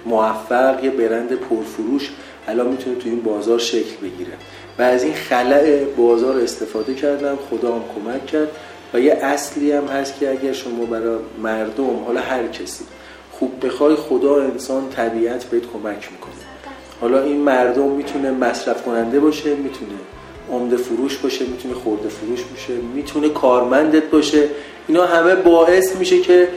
موفق 0.06 0.84
یه 0.84 0.90
برند 0.90 1.34
پرفروش 1.34 2.10
الان 2.48 2.68
می‌تونه 2.68 2.96
تو 2.96 3.10
این 3.10 3.22
بازار 3.22 3.60
شکل 3.60 3.96
بگیره. 4.04 4.34
و 4.80 4.82
از 4.82 5.04
این 5.04 5.14
خلع 5.14 5.84
بازار 5.98 6.40
استفاده 6.40 6.94
کردم 6.94 7.38
خدا 7.50 7.76
هم 7.76 7.82
کمک 7.96 8.26
کرد. 8.26 8.50
و 8.94 9.00
یه 9.00 9.14
اصلی 9.14 9.72
هم 9.72 9.86
هست 9.86 10.20
که 10.20 10.30
اگر 10.30 10.54
شما 10.54 10.86
برای 10.86 11.18
مردم 11.44 12.04
حالا 12.06 12.22
هر 12.22 12.48
کسی 12.48 12.84
خوب 13.32 13.66
بخوای 13.66 13.96
خدا 13.96 14.42
انسان 14.42 14.90
طبیعت 14.90 15.44
بهت 15.44 15.64
کمک 15.74 16.10
می‌کنه. 16.12 16.45
حالا 17.02 17.24
این 17.24 17.38
مردم 17.38 17.88
می‌تونه 17.88 18.32
مصرف 18.32 18.84
کننده 18.84 19.20
باشه 19.20 19.56
می‌تونه 19.56 19.92
عمده 20.52 20.78
فروش 20.78 21.18
باشه 21.18 21.46
می‌تونه 21.46 21.74
خورده 21.74 22.10
فروش 22.10 22.44
باشه 22.44 22.74
می‌تونه 22.96 23.30
کارمندت 23.30 24.04
باشه. 24.04 24.44
اینا 24.88 25.06
همه 25.06 25.36
باعث 25.36 25.96
میشه 25.96 26.20
که 26.20 26.48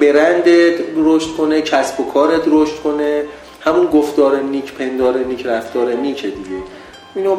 برندت 0.00 0.74
رشد 0.96 1.36
کنه 1.36 1.62
کسب 1.62 2.00
و 2.00 2.04
کارت 2.04 2.42
رشد 2.46 2.76
کنه. 2.84 3.24
همون 3.60 3.86
گفتار 3.86 4.40
نیک 4.40 4.72
پندار 4.72 5.18
نیک 5.18 5.46
رفتار 5.46 5.92
نیک 5.92 6.22
دیگه. 6.22 6.62
اینو 7.14 7.36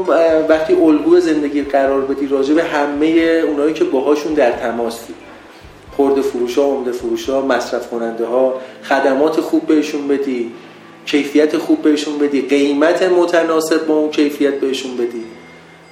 وقتی 0.49 0.73
الگو 0.73 1.19
زندگی 1.19 1.61
قرار 1.61 2.01
بدی 2.01 2.27
راجع 2.27 2.53
به 2.53 2.63
همه 2.63 3.05
اونایی 3.47 3.73
که 3.73 3.83
باهاشون 3.83 4.33
در 4.33 4.51
تماسی 4.51 5.13
خورده 5.95 6.21
فروش 6.21 6.57
ها 6.57 6.63
عمده 6.63 6.91
فروش 6.91 7.29
ها 7.29 7.41
مصرف 7.41 7.89
کننده 7.89 8.25
ها 8.25 8.53
خدمات 8.83 9.41
خوب 9.41 9.67
بهشون 9.67 10.07
بدی. 10.07 10.51
کیفیت 11.07 11.57
خوب 11.57 11.81
بهشون 11.81 12.17
بدی 12.17 12.41
قیمت 12.41 13.03
متناسب 13.03 13.85
با 13.85 13.93
اون 13.93 14.11
کیفیت 14.11 14.53
بهشون 14.59 14.97
بدی 14.97 15.23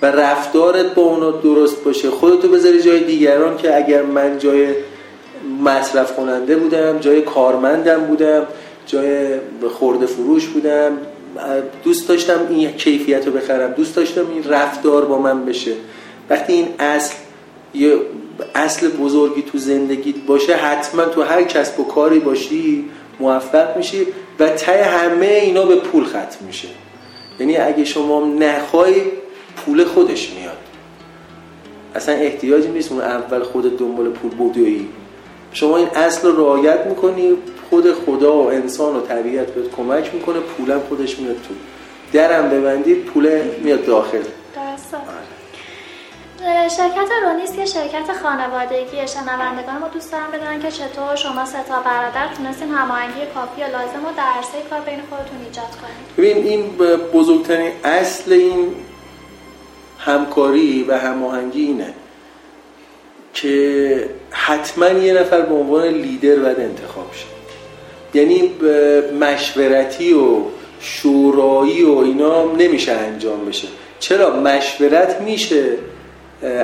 و 0.01 0.05
رفتارت 0.05 0.93
با 0.93 1.01
اونا 1.01 1.31
درست 1.31 1.83
باشه. 1.83 2.09
خودتو 2.09 2.47
بذاری 2.47 2.81
جای 2.81 2.99
دیگران 2.99 3.57
که 3.57 3.77
اگر 3.77 4.03
من 4.03 4.37
جای 4.37 4.67
مصرف 5.63 6.15
کننده 6.15 6.55
بودم 6.55 6.99
جای 6.99 7.21
کارمندم 7.21 7.99
بودم 7.99 8.47
جای 8.87 9.39
خورده 9.69 10.05
فروش 10.05 10.47
بودم 10.47 10.97
دوست 11.83 12.09
داشتم 12.09 12.39
این 12.49 12.71
کیفیت 12.71 13.25
رو 13.25 13.31
بخرم 13.31 13.71
دوست 13.71 13.95
داشتم 13.95 14.25
این 14.33 14.43
رفتار 14.43 15.05
با 15.05 15.17
من 15.17 15.45
بشه. 15.45 15.71
وقتی 16.29 16.53
این 16.53 16.67
اصل 16.79 17.13
یه 17.73 17.97
اصل 18.55 18.87
بزرگی 18.87 19.41
تو 19.41 19.57
زندگی 19.57 20.13
باشه 20.27 20.55
حتما 20.55 21.05
تو 21.05 21.21
هر 21.21 21.43
کسب 21.43 21.79
و 21.79 21.83
کاری 21.83 22.19
باشی 22.19 22.85
موفق 23.19 23.77
میشی. 23.77 24.07
و 24.39 24.49
ته 24.49 24.83
همه 24.83 25.25
اینا 25.25 25.65
به 25.65 25.75
پول 25.75 26.05
ختم 26.05 26.45
میشه. 26.47 26.67
یعنی 27.39 27.57
اگه 27.57 27.85
شما 27.85 28.25
نخوای 28.25 28.95
پول 29.57 29.83
خودش 29.83 30.29
میاد. 30.29 30.57
اصلا 31.95 32.15
احتیاجی 32.15 32.67
نیست 32.67 32.91
اون 32.91 33.01
اول 33.01 33.43
خود 33.43 33.77
دنبال 33.77 34.09
پول 34.09 34.31
بدوی 34.31 34.87
شما 35.51 35.77
این 35.77 35.87
اصل 35.87 36.27
رو 36.27 36.37
رعایت 36.37 36.85
می‌کنی 36.85 37.37
خود 37.69 37.93
خدا 37.93 38.37
و 38.37 38.51
انسان 38.51 38.95
و 38.95 39.01
طبیعت 39.01 39.47
بهت 39.47 39.71
کمک 39.71 40.13
می‌کنه 40.13 40.39
پولم 40.39 40.81
خودش 40.89 41.19
میاد 41.19 41.35
تو. 41.35 41.53
درم 42.13 42.49
ببندید 42.49 43.05
پول 43.05 43.41
میاد 43.63 43.85
داخل. 43.85 44.17
درسته. 44.17 44.97
شرکت 46.45 47.09
رونیس 47.23 47.57
یه 47.57 47.65
شرکت 47.65 48.13
خانوادگی 48.23 49.07
شنوندگان 49.07 49.77
ما 49.77 49.87
دوست 49.87 50.11
دارم 50.11 50.31
بدونن 50.33 50.61
که 50.61 50.71
چطور 50.71 51.15
شما 51.15 51.45
سه 51.45 51.57
تا 51.69 51.79
برادر 51.79 52.33
تونستین 52.37 52.69
هماهنگی 52.69 53.25
کافی 53.33 53.61
و 53.61 53.65
لازم 53.65 54.05
و 54.05 54.11
در 54.17 54.23
عرصه 54.23 54.69
کار 54.69 54.79
بین 54.79 54.99
خودتون 55.09 55.45
ایجاد 55.45 55.65
کنید 55.65 56.15
ببین 56.17 56.47
این 56.47 56.77
بزرگترین 57.13 57.71
اصل 57.83 58.33
این 58.33 58.75
همکاری 59.99 60.83
و 60.83 60.97
هماهنگی 60.97 61.61
اینه 61.61 61.93
که 63.33 64.09
حتما 64.31 64.87
یه 64.87 65.13
نفر 65.13 65.41
به 65.41 65.53
عنوان 65.53 65.87
لیدر 65.87 66.35
باید 66.35 66.59
انتخاب 66.59 67.11
شه. 67.13 67.25
یعنی 68.13 68.51
مشورتی 69.19 70.13
و 70.13 70.37
شورایی 70.79 71.83
و 71.83 71.97
اینا 71.97 72.43
نمیشه 72.43 72.91
انجام 72.91 73.45
بشه. 73.45 73.67
چرا؟ 73.99 74.39
مشورت 74.39 75.21
میشه. 75.21 75.77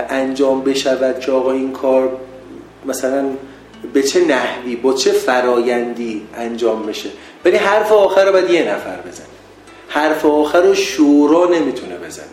انجام 0.09 0.61
بشود 0.63 1.19
که 1.19 1.31
آقا 1.31 1.51
این 1.51 1.71
کار 1.71 2.17
مثلا 2.85 3.25
به 3.93 4.03
چه 4.03 4.25
نحوی 4.25 4.75
با 4.75 4.93
چه 4.93 5.11
فرایندی 5.11 6.21
انجام 6.37 6.85
بشه. 6.85 7.09
ولی 7.45 7.57
حرف 7.57 7.91
آخر 7.91 8.25
رو 8.25 8.31
باید 8.31 8.49
یه 8.49 8.61
نفر 8.61 8.97
بزنه. 9.07 9.25
حرف 9.87 10.25
آخر 10.25 10.61
رو 10.61 10.75
شورا 10.75 11.45
نمی‌تونه 11.45 11.97
بزنه. 11.97 12.25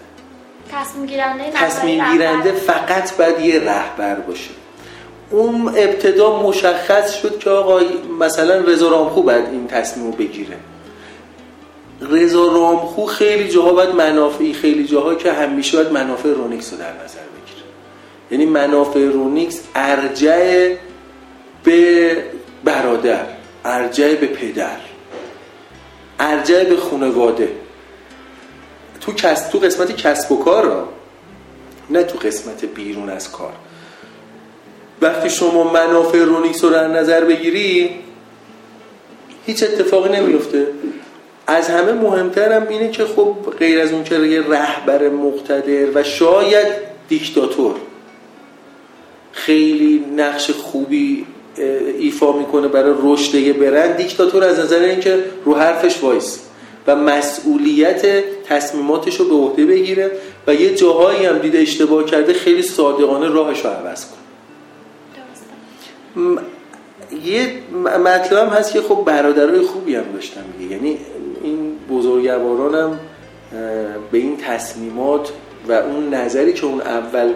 تصمیم 0.73 1.07
گیرنده 1.07 1.45
تصمیم 1.55 2.13
گیرنده 2.13 2.53
فقط 2.53 3.17
باید 3.17 3.41
یه 3.41 3.61
رهبر 3.61 4.15
باشه. 4.15 4.51
اون 5.31 5.69
ابتدا 5.69 6.43
مشخص 6.43 7.15
شد 7.15 7.39
که 7.39 7.51
آقا 7.51 7.81
مثلا 8.21 8.59
رضا 8.59 8.89
رامخو 8.89 9.23
باید 9.23 9.45
این 9.45 9.67
تصمیم 9.67 10.07
رو 10.07 10.13
بگیره. 10.13 10.57
رضا 12.01 12.47
رامخو 12.47 13.07
خیلی 13.07 13.49
جاها 13.49 13.73
باید 13.73 13.95
منافعی 13.95 14.53
خیلی 14.53 14.85
جاها 14.85 15.15
که 15.15 15.33
همیشه 15.33 15.77
باید 15.77 15.93
منافع 15.93 16.29
رونیکس 16.29 16.73
رو 16.73 16.79
در 16.79 16.93
نظر 16.93 17.21
بگیره 17.21 17.65
یعنی 18.31 18.47
منافع 18.47 19.05
رونیکس 19.05 19.61
ارجع 19.75 20.75
به 21.65 22.17
برادر 22.65 23.27
ارجع 23.65 24.15
به 24.15 24.27
پدر 24.27 24.77
ارجع 26.21 26.65
به 26.65 26.77
خانواده. 26.77 27.53
تو 29.01 29.13
کس 29.13 29.49
تو 29.49 29.59
قسمت 29.59 29.97
کسب 29.97 30.33
و 30.33 30.37
کار 30.45 30.65
را 30.65 30.89
نه 31.91 32.03
تو 32.03 32.19
قسمت 32.19 32.65
بیرون 32.65 33.11
از 33.11 33.33
کار. 33.33 33.53
وقتی 35.03 35.31
شما 35.31 35.73
منافع 35.73 36.19
رونیکس 36.19 36.65
رو 36.65 36.71
در 36.71 36.89
نظر 36.89 37.25
بگیری 37.25 37.91
هیچ 39.47 39.63
اتفاقی 39.63 40.21
نمیفته 40.21 40.67
از 41.49 41.69
همه 41.69 41.93
مهمترم 41.93 42.67
اینه 42.69 42.91
که 42.91 43.05
خب 43.05 43.37
غیر 43.59 43.81
از 43.81 43.93
اون 43.93 44.05
که 44.05 44.15
یه 44.19 44.49
رهبر 44.49 45.09
مقتدر 45.09 45.87
و 45.95 46.03
شاید 46.03 46.67
دیکتاتور 47.09 47.75
خیلی 49.33 50.05
نقش 50.17 50.51
خوبی 50.51 51.27
ایفا 51.99 52.33
می‌کنه 52.33 52.69
برای 52.69 52.95
رشد 53.03 53.35
یه 53.35 53.53
برند 53.53 53.97
دیکتاتور 53.97 54.45
از 54.45 54.59
نظر 54.59 54.79
اینکه 54.79 55.25
رو 55.45 55.55
حرفش 55.55 56.03
وایسه 56.03 56.41
و 56.87 56.97
مسئولیت 56.97 58.25
تصمیماتش 58.45 59.17
رو 59.17 59.29
به 59.29 59.35
عهده 59.35 59.67
بگیره 59.67 60.11
و 60.47 60.55
یه 60.55 60.75
جاهایی 60.75 61.27
هم 61.27 61.39
دیده 61.39 61.59
اشتباه 61.59 62.05
کرده 62.05 62.33
خیلی 62.33 62.63
صادقانه 62.63 63.29
راهش 63.29 63.65
رو 63.65 63.71
عوض 63.71 64.07
کنه. 64.07 64.19
یه 67.25 67.53
مطلب 68.05 68.53
هست 68.53 68.73
که 68.73 68.81
خب 68.81 69.03
برادرای 69.07 69.61
خوبی 69.61 69.95
هم 69.95 70.13
داشتم 70.15 70.45
دیگه. 70.59 70.75
یعنی 70.75 70.99
هم 72.31 72.99
به 74.13 74.19
این 74.19 74.37
تصمیمات 74.37 75.33
و 75.69 75.73
اون 75.73 76.15
نظری 76.15 76.53
که 76.53 76.67
اون 76.67 76.81
اول 76.81 77.33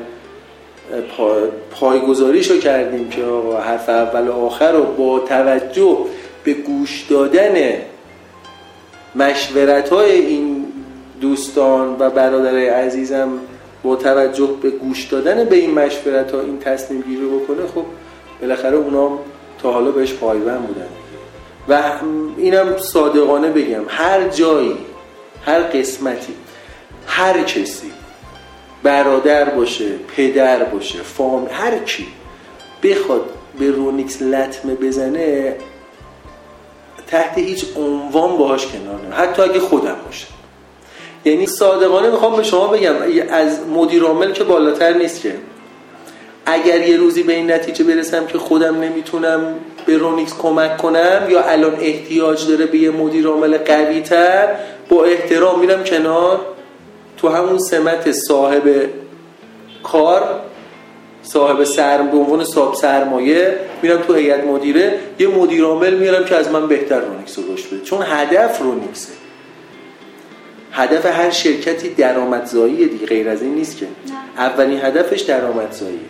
پایگذاریشو 1.70 2.58
کردیم 2.58 3.08
که 3.08 3.24
آقا 3.24 3.60
حرف 3.60 3.88
اول 3.88 4.28
و 4.28 4.32
آخر 4.32 4.72
رو 4.72 4.82
با 4.82 5.18
توجه 5.18 5.98
به 6.44 6.52
گوش 6.52 7.06
دادن 7.10 7.72
مشورت 9.14 9.88
های 9.88 10.12
این 10.12 10.64
دوستان 11.20 11.96
و 11.98 12.10
برادرای 12.10 12.68
عزیزم 12.68 13.28
با 13.82 13.96
توجه 13.96 14.48
به 14.62 14.70
گوش 14.70 15.04
دادن 15.04 15.44
به 15.44 15.56
این 15.56 15.70
مشورت 15.74 16.32
ها 16.32 16.40
این 16.40 16.58
تصمیم 16.58 17.00
گیری 17.00 17.26
بکنه 17.26 17.66
خب 17.74 17.84
بالاخره 18.40 18.76
اونا 18.76 19.18
تا 19.62 19.72
حالا 19.72 19.90
بهش 19.90 20.12
پایبند 20.12 20.66
بودن. 20.66 21.01
و 21.68 21.82
اینم 22.36 22.78
صادقانه 22.78 23.50
بگم 23.50 23.82
هر 23.88 24.28
جایی 24.28 24.78
هر 25.46 25.62
قسمتی 25.62 26.34
هر 27.06 27.42
کسی 27.42 27.92
برادر 28.82 29.44
باشه 29.44 29.88
پدر 30.16 30.64
باشه 30.64 30.98
فام 31.02 31.48
هر 31.52 31.78
کی 31.78 32.06
بخواد 32.82 33.30
به 33.58 33.70
رونیکس 33.70 34.22
لطمه 34.22 34.74
بزنه 34.74 35.56
تحت 37.06 37.38
هیچ 37.38 37.64
عنوان 37.76 38.36
باهاش 38.36 38.66
کنار 38.66 39.00
نمیم 39.00 39.12
حتی 39.12 39.42
اگه 39.42 39.60
خودم 39.60 39.96
باشه. 40.06 40.26
یعنی 41.24 41.46
صادقانه 41.46 42.10
می‌خوام 42.10 42.36
به 42.36 42.42
شما 42.42 42.66
بگم 42.66 42.94
از 43.30 43.60
مدیر 43.66 44.02
عامل 44.02 44.32
که 44.32 44.44
بالاتر 44.44 44.92
نیست 44.92 45.20
که 45.20 45.34
اگر 46.46 46.88
یه 46.88 46.96
روزی 46.96 47.22
به 47.22 47.32
این 47.32 47.52
نتیجه 47.52 47.84
برسم 47.84 48.26
که 48.26 48.38
خودم 48.38 48.80
نمی‌تونم 48.80 49.54
به 49.86 49.96
رونیکس 49.96 50.34
کمک 50.38 50.76
کنم 50.76 51.26
یا 51.28 51.42
الان 51.42 51.74
احتیاج 51.80 52.48
داره 52.48 52.66
به 52.66 52.78
یه 52.78 52.90
مدیر 52.90 53.26
عامل 53.26 53.58
قوی 53.58 54.00
تر 54.00 54.48
با 54.88 55.04
احترام 55.04 55.60
میرم 55.60 55.84
کنار. 55.84 56.40
تو 57.16 57.28
همون 57.28 57.58
سمت 57.58 58.12
صاحب 58.12 58.88
کار 59.82 60.40
صاحب 61.22 61.64
سرم 61.64 62.10
به 62.10 62.16
عنوان 62.16 62.44
صاحب 62.44 62.74
سرمایه 62.74 63.58
میرم 63.82 64.02
تو 64.02 64.14
هیئت 64.14 64.44
مدیره. 64.44 64.98
یه 65.18 65.28
مدیر 65.28 65.64
عامل 65.64 65.94
میارم 65.94 66.24
که 66.24 66.36
از 66.36 66.50
من 66.50 66.68
بهتر 66.68 67.00
رونیکس 67.00 67.38
رو 67.38 67.54
رشد 67.54 67.66
بده. 67.66 67.80
چون 67.80 68.02
هدف 68.02 68.60
رونیکسه. 68.60 69.12
هدف 70.72 71.06
هر 71.06 71.30
شرکتی 71.30 71.88
درآمدزایی 71.88 72.86
دیگه 72.88 73.06
غیر 73.06 73.28
از 73.28 73.42
این 73.42 73.54
نیست 73.54 73.78
که. 73.78 73.86
اولین 74.36 74.80
هدفش 74.80 75.20
درآمدزایی. 75.20 76.00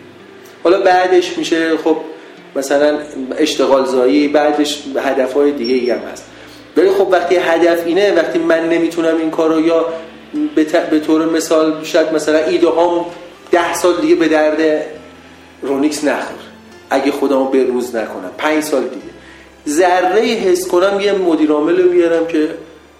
حالا 0.63 0.81
بعدش 0.81 1.37
میشه 1.37 1.77
خب 1.77 1.97
مثلا 2.55 2.97
اشتغال 3.37 3.85
زایی 3.85 4.27
بعدش 4.27 4.83
هدفهای 4.97 5.51
دیگه 5.51 5.73
ای 5.73 5.89
هم 5.89 5.99
هست. 6.13 6.25
ولی 6.77 6.89
خب 6.89 7.07
وقتی 7.11 7.35
هدف 7.35 7.85
اینه 7.85 8.13
وقتی 8.13 8.39
من 8.39 8.69
نمی‌تونم 8.69 9.17
این 9.17 9.31
کارو 9.31 9.67
یا 9.67 9.85
به 10.89 10.99
طور 10.99 11.25
مثال 11.25 11.83
شاید 11.83 12.13
مثلا 12.13 12.37
ایده 12.37 12.67
هام 12.67 13.05
ده 13.51 13.73
سال 13.73 14.01
دیگه 14.01 14.15
به 14.15 14.27
درد 14.27 14.85
رونیکس 15.61 16.03
نخور. 16.03 16.39
اگه 16.89 17.11
خودمو 17.11 17.45
به 17.45 17.63
روز 17.63 17.95
نکنم. 17.95 18.31
پنج 18.37 18.63
سال 18.63 18.81
دیگه. 18.83 19.13
ذره 19.67 20.21
حس 20.21 20.67
کنم 20.67 20.99
یه 20.99 21.13
مدیر 21.13 21.51
عامل 21.51 21.81
میارم 21.81 22.27
که 22.27 22.49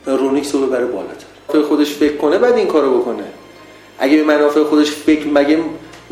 رونیکس 0.06 0.56
رو 0.56 0.66
ببره 0.66 0.86
بالاتر. 0.86 1.68
خودش 1.68 1.94
فکر 1.94 2.18
کنه 2.18 2.38
بعد 2.38 2.56
این 2.56 2.68
کارو 2.68 3.00
بکنه. 3.00 3.24
اگه 4.00 4.18
به 4.18 4.24
منافع 4.24 4.64
خودش 4.64 4.92
فکر 4.92 5.28
مگه 5.28 5.58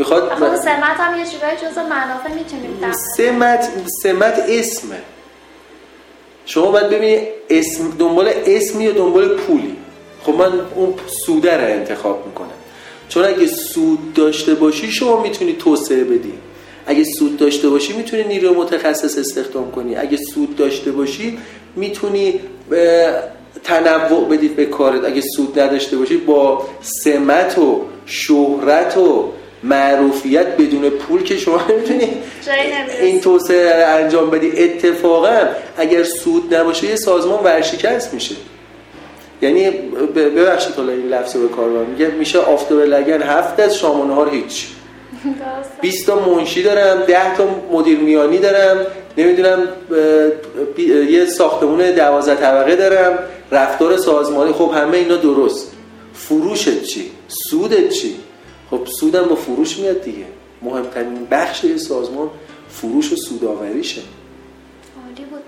می‌خواد 0.02 0.30
خب 0.30 0.56
سمت 0.56 0.98
هم 1.00 1.20
یه 1.20 1.26
جورایی 1.26 1.58
جز 1.58 1.78
منافع 1.78 2.34
می‌تونیم 2.34 2.92
سمت 3.18 3.70
سمت 4.04 4.44
اسمه. 4.50 4.96
شما 6.46 6.72
باید 6.72 6.90
ببینید 6.90 7.28
اسم 7.50 7.84
دنبال 8.00 8.32
اسمی 8.46 8.84
یا 8.84 8.92
دنبال 8.92 9.36
پولی. 9.36 9.76
خب 10.24 10.34
من 10.34 10.52
اون 10.76 10.94
سوده 11.26 11.58
رو 11.58 11.64
انتخاب 11.64 12.28
می‌کنم. 12.28 12.48
چون 13.10 13.26
اگه 13.26 13.48
سود 13.48 14.14
داشته 14.14 14.54
باشی 14.54 14.92
شما 14.92 15.22
می‌تونی 15.22 15.54
توسعه 15.54 16.04
بدی. 16.04 16.34
اگه 16.86 17.04
سود 17.04 17.38
داشته 17.38 17.70
باشی 17.70 17.94
می‌تونی 17.94 18.24
نیروی 18.24 18.50
متخصص 18.56 19.18
استخدام 19.18 19.72
کنی. 19.72 19.96
اگه 19.96 20.18
سود 20.18 20.56
داشته 20.56 20.92
باشی 20.92 21.38
می‌تونی 21.76 22.40
تنوع 23.64 24.28
بدید 24.30 24.56
به 24.56 24.66
کارت. 24.66 25.06
اگه 25.06 25.22
سود 25.36 25.60
نداشته 25.60 25.98
باشی 25.98 26.18
با 26.18 26.68
سمت 26.82 27.58
و 27.58 27.86
شهرت 28.06 28.98
و 28.98 29.32
معروفیت 29.64 30.48
بدون 30.48 30.90
پول 30.90 31.24
که 31.24 31.38
شما 31.38 31.62
نمی‌تونی 31.70 32.10
این 33.02 33.22
توسعه 33.22 33.86
انجام 33.86 34.30
بدی. 34.30 34.64
اتفاقا 34.64 35.38
اگر 35.78 36.04
سود 36.04 36.56
نباشه 36.56 36.88
یه 36.88 36.96
سازمان 36.96 37.44
ورشکست 37.44 38.14
میشه. 38.14 38.36
یعنی 39.42 39.70
ببخشید 40.16 40.76
حالا 40.76 40.92
این 40.92 41.08
لفظ 41.08 41.36
به 41.36 41.48
کار 41.48 41.70
میگه 41.70 42.08
میشه 42.08 42.40
آفتاب 42.40 42.80
لگن 42.80 43.22
هفت 43.22 43.60
از 43.60 43.78
شام 43.78 44.00
و 44.00 44.06
نهار 44.06 44.30
هیچ. 44.30 44.68
20 45.82 46.08
تا 46.08 46.16
منشی 46.16 46.64
دارم 46.64 47.02
10 47.02 47.36
تا 47.36 47.48
مدیر 47.72 48.00
میانی 48.00 48.38
دارم. 48.38 48.86
نمی‌دونم 49.18 49.68
یه 51.10 51.26
ساختمون 51.26 51.92
دوازده 51.92 52.36
طبقه 52.36 52.76
دارم. 52.76 53.20
رفتار 53.52 53.98
سازمانی 53.98 54.54
خب 54.54 54.72
همه 54.76 54.98
اینا 54.98 55.16
درست. 55.16 55.72
فروشت 56.14 56.84
چی؟ 56.84 57.12
سودت 57.28 57.90
چی؟ 57.90 58.16
خب 58.72 58.86
سودم 59.00 59.24
با 59.24 59.36
فروش 59.36 59.78
میاد 59.78 60.02
دیگه. 60.02 60.26
مهمترین 60.62 61.26
بخش 61.26 61.66
سازمان 61.76 62.30
فروش 62.70 63.14
و 63.14 63.16
سوداوریشه 63.16 64.02
عالی 65.06 65.26
بود. 65.26 65.42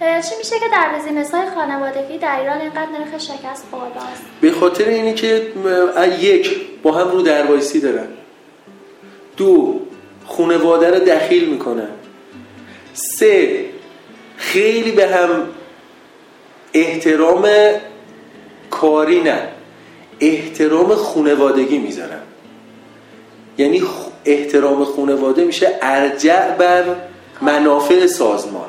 چی 0.00 0.34
میشه 0.38 0.58
که 0.58 0.64
در 0.72 0.98
بزینس 0.98 1.30
های 1.30 1.50
خانوادگی 1.54 2.18
در 2.18 2.40
ایران 2.40 2.60
اینقدر 2.60 2.88
نرخ 2.90 3.18
شکست 3.18 3.70
بالاست؟ 3.72 4.22
به 4.40 4.52
خاطر 4.52 4.84
اینی 4.84 5.14
که 5.14 5.52
یک 6.20 6.60
با 6.82 6.92
هم 6.92 7.10
رو 7.10 7.22
دروایسی 7.22 7.80
دارن. 7.80 8.08
دو 9.36 9.80
خونواده 10.24 10.90
رو 10.90 11.04
دخیل 11.04 11.48
می‌کنن. 11.48 11.90
سه 12.92 13.64
خیلی 14.36 14.92
به 14.92 15.06
هم 15.06 15.48
احترام 16.74 17.48
کاری 18.70 19.20
نه. 19.20 19.48
احترام 20.20 20.94
خونوادگی 20.94 21.78
می‌ذارن 21.78 22.22
یعنی 23.58 23.82
احترام 24.24 24.84
خونواده 24.84 25.44
میشه 25.44 25.78
ارجع 25.82 26.54
بر 26.54 26.84
منافع 27.42 28.06
سازمان. 28.06 28.68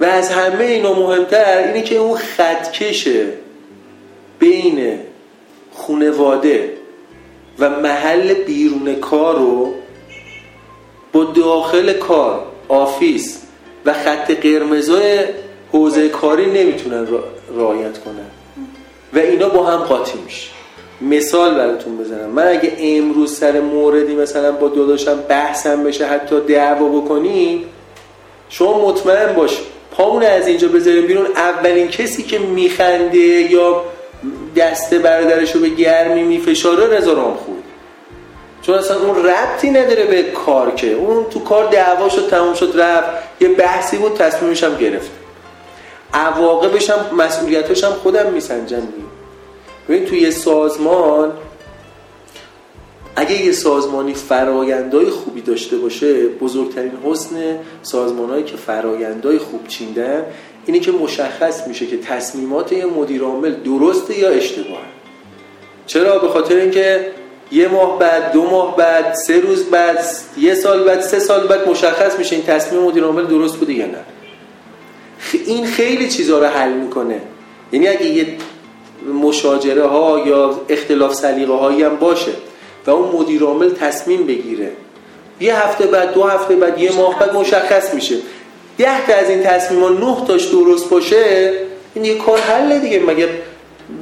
و 0.00 0.04
از 0.04 0.30
همه 0.30 0.64
اینا 0.64 0.94
مهمتر 0.94 1.58
اینه 1.58 1.82
که 1.82 1.96
اون 1.96 2.18
خطکشه 2.18 3.26
بین 4.38 4.98
خونواده 5.72 6.74
و 7.58 7.70
محل 7.70 8.34
بیرون 8.34 8.94
کار 8.94 9.38
رو 9.38 9.74
با 11.12 11.24
داخل 11.24 11.92
کار 11.92 12.46
آفیس 12.68 13.42
و 13.86 13.92
خط 13.92 14.30
قرمزای 14.30 15.24
حوزه 15.72 16.08
کاری 16.08 16.46
نمی‌تونن 16.46 17.06
رعایت 17.56 17.98
کنن. 17.98 18.39
و 19.12 19.18
اینا 19.18 19.48
با 19.48 19.64
هم 19.64 19.76
قاطی 19.76 20.18
میشه. 20.24 20.50
مثال 21.00 21.54
براتون 21.54 21.98
بزنم. 21.98 22.30
من 22.30 22.48
اگه 22.48 22.72
امروز 22.78 23.36
سر 23.38 23.60
موردی 23.60 24.14
مثلا 24.14 24.52
با 24.52 24.68
داداشم 24.68 25.18
بحثم 25.28 25.84
بشه 25.84 26.06
حتی 26.06 26.40
دعوا 26.40 26.88
بکنیم 26.88 27.64
شما 28.48 28.88
مطمئن 28.88 29.32
باش 29.32 29.58
پامون 29.96 30.22
از 30.22 30.46
اینجا 30.46 30.68
بذاریم 30.68 31.06
بیرون. 31.06 31.26
اولین 31.26 31.88
کسی 31.88 32.22
که 32.22 32.38
میخنده 32.38 33.18
یا 33.18 33.82
دسته 34.56 34.98
برادرش 34.98 35.52
رو 35.52 35.60
به 35.60 35.68
گرمی 35.68 36.22
میفشاره 36.22 36.86
رضا 36.86 37.12
رامخوی 37.12 37.54
چون 38.62 38.74
اصلا 38.74 38.96
اون 39.00 39.24
ربطی 39.24 39.70
نداره 39.70 40.04
به 40.04 40.22
کار 40.22 40.70
که. 40.70 40.92
اون 40.92 41.24
تو 41.30 41.40
کار 41.40 41.70
دعوا 41.70 42.08
شد 42.08 42.28
تموم 42.30 42.54
شد 42.54 42.72
رفت. 42.74 43.10
یه 43.40 43.48
بحثی 43.48 43.96
بود 43.96 44.14
تصمیمش 44.14 44.64
هم 44.64 44.76
گرفت. 44.76 45.10
عواقبش 46.14 46.90
هم 46.90 47.16
مسئولیتش 47.16 47.84
هم 47.84 47.92
خودم 47.92 48.32
میسنجم 48.32 48.82
ببین 49.88 50.04
توی 50.04 50.20
یه 50.20 50.30
سازمان 50.30 51.32
اگه 53.16 53.44
یه 53.44 53.52
سازمانی 53.52 54.14
فرایندهای 54.14 55.10
خوبی 55.10 55.40
داشته 55.40 55.76
باشه 55.76 56.26
بزرگترین 56.26 56.92
حسن 57.04 57.58
سازمانهایی 57.82 58.44
که 58.44 58.56
فرایندهای 58.56 59.38
خوب 59.38 59.68
چیندن 59.68 60.24
اینه 60.66 60.80
که 60.80 60.92
مشخص 60.92 61.66
میشه 61.66 61.86
که 61.86 61.96
تصمیمات 61.98 62.72
یه 62.72 62.86
مدیر 62.86 63.22
عامل 63.22 63.54
درسته 63.54 64.18
یا 64.18 64.28
اشتباه 64.28 64.82
چرا؟ 65.86 66.18
به 66.18 66.28
خاطر 66.28 66.56
اینکه 66.56 67.06
یه 67.52 67.68
ماه 67.68 67.98
بعد 67.98 68.32
دو 68.32 68.50
ماه 68.50 68.76
بعد 68.76 69.14
سه 69.14 69.40
روز 69.40 69.64
بعد 69.64 70.04
یه 70.38 70.54
سال 70.54 70.84
بعد 70.84 71.00
سه 71.00 71.18
سال 71.18 71.46
بعد 71.46 71.68
مشخص 71.68 72.18
میشه 72.18 72.36
این 72.36 72.44
تصمیم 72.44 72.82
مدیر 72.82 73.04
عامل 73.04 73.26
درست 73.26 73.56
بوده 73.56 73.72
یا 73.72 73.86
نه. 73.86 73.98
این 75.38 75.66
خیلی 75.66 76.08
چیزها 76.08 76.38
رو 76.38 76.46
حل 76.46 76.72
می‌کنه. 76.72 77.20
یعنی 77.72 77.88
اگه 77.88 78.06
یه 78.06 78.26
مشاجره 79.22 79.86
ها 79.86 80.22
یا 80.26 80.60
اختلاف 80.68 81.14
سلیقه 81.14 81.52
هایی 81.52 81.82
هم 81.82 81.96
باشه 81.96 82.32
و 82.86 82.90
اون 82.90 83.20
مدیر 83.20 83.42
عامل 83.42 83.70
تصمیم 83.70 84.26
بگیره. 84.26 84.70
یه 85.40 85.56
هفته 85.62 85.86
بعد 85.86 86.14
دو 86.14 86.24
هفته 86.24 86.56
بعد 86.56 86.78
یه 86.78 86.92
ماه 86.92 87.18
بعد 87.18 87.34
مشخص 87.34 87.94
میشه. 87.94 88.16
ده 88.78 89.06
تا 89.06 89.14
از 89.14 89.30
این 89.30 89.42
تصمیم 89.42 89.82
ها 89.82 89.88
نه 89.88 90.26
تاش 90.26 90.46
درست 90.46 90.88
باشه 90.88 91.52
این 91.94 92.04
یه 92.04 92.18
کار 92.18 92.38
حل 92.38 92.78
دیگه. 92.78 93.00
مگه 93.00 93.28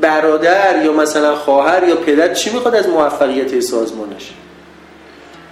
برادر 0.01 0.85
یا 0.85 0.93
مثلا 0.93 1.37
خواهر 1.37 1.89
یا 1.89 1.97
پدر 1.97 2.35
چی 2.35 2.51
می‌خواد 2.51 2.75
از 2.75 2.89
موفقیت 2.89 3.61
سازمانش؟ 3.61 4.31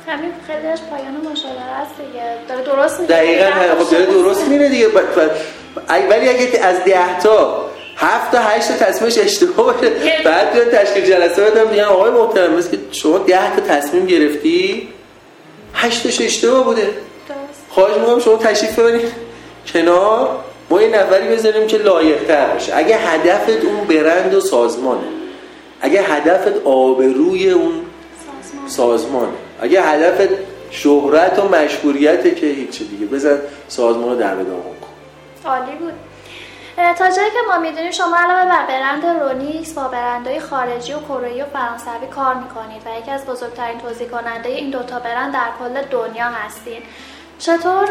همین 0.09 0.31
خیلیش 0.47 0.81
پایان 0.91 1.33
مشاوره 1.33 1.61
است 1.83 1.95
دیگه. 1.99 2.25
داره 2.49 2.63
درست 2.63 3.01
میره 3.01 3.15
دقیقاً 3.15 3.85
خب 3.85 3.91
داره 3.91 4.07
درست 4.07 4.49
میره 4.49 4.69
دیگه. 4.69 4.87
ولی 6.11 6.29
اگه 6.29 6.61
از 6.63 6.85
ده 6.85 7.19
تا 7.19 7.67
هفت 7.97 8.33
تا 8.33 8.39
هشت 8.39 8.69
تا 8.69 8.75
تصمیمش 8.75 9.19
اشتباه 9.19 9.75
باشه. 9.75 9.91
بعد 10.25 10.53
بیاد 10.53 10.71
تشکیل 10.71 11.05
جلسه 11.05 11.43
بدم 11.43 11.69
میگن 11.69 11.85
آقای 11.85 12.11
محترم 12.11 12.63
که 12.63 12.79
شما 12.93 13.19
ده 13.19 13.57
تا 13.57 13.63
تصمیم 13.63 14.07
گرفتی؟ 14.07 14.89
هشتش 15.75 16.21
اشتباه 16.21 16.65
بوده. 16.65 16.91
خواهش 17.69 17.97
می‌کنم 17.97 18.21
شما 18.21 18.37
تشریف 18.37 18.79
ببرید 18.79 19.13
کنار. 19.73 20.29
ما 20.71 20.83
یه 20.83 20.89
نفری 20.89 21.29
بذاریم 21.29 21.67
که 21.67 21.79
لایق 21.79 22.25
تر 22.25 22.47
باشه. 22.47 22.77
اگه 22.77 22.97
هدفت 22.97 23.65
اون 23.65 23.85
برند 23.85 24.35
و 24.35 24.41
سازمانه. 24.41 25.07
اگه 25.81 26.03
هدفت 26.03 26.53
آبروی 26.65 27.51
اون 27.51 27.73
سازمانه. 28.67 29.33
اگه 29.61 29.83
هدفت 29.83 30.29
شهرت 30.71 31.39
و 31.39 31.49
مشهوریته 31.49 32.31
که 32.31 32.47
هیچ 32.47 32.79
دیگه. 32.79 33.07
بزن 33.07 33.39
سازمان 33.69 34.11
رو 34.11 34.17
در 34.17 34.35
کن 34.35 34.76
عالی 35.47 35.77
بود. 35.77 35.93
تا 36.99 37.11
جایی 37.11 37.31
که 37.31 37.39
ما 37.49 37.59
می‌دونیم 37.59 37.91
شما 37.91 38.17
علاوه 38.17 38.45
بر 38.45 38.67
برند 38.67 39.07
رونیکس 39.23 39.73
با 39.73 39.89
برندهای 39.89 40.41
خارجی 40.41 40.93
و 40.93 41.01
کره 41.01 41.43
و 41.43 41.47
فرانسوی 41.53 42.09
کار 42.15 42.35
می‌کنید 42.35 42.83
و 42.87 43.01
یکی 43.01 43.11
از 43.11 43.27
بزرگترین 43.27 43.79
توضیح 43.79 44.09
کننده 44.09 44.49
این 44.49 44.71
دوتا 44.71 44.99
برند 44.99 45.33
در 45.33 45.49
کل 45.59 45.83
دنیا 45.91 46.25
هستید 46.25 46.83
چطور 47.39 47.89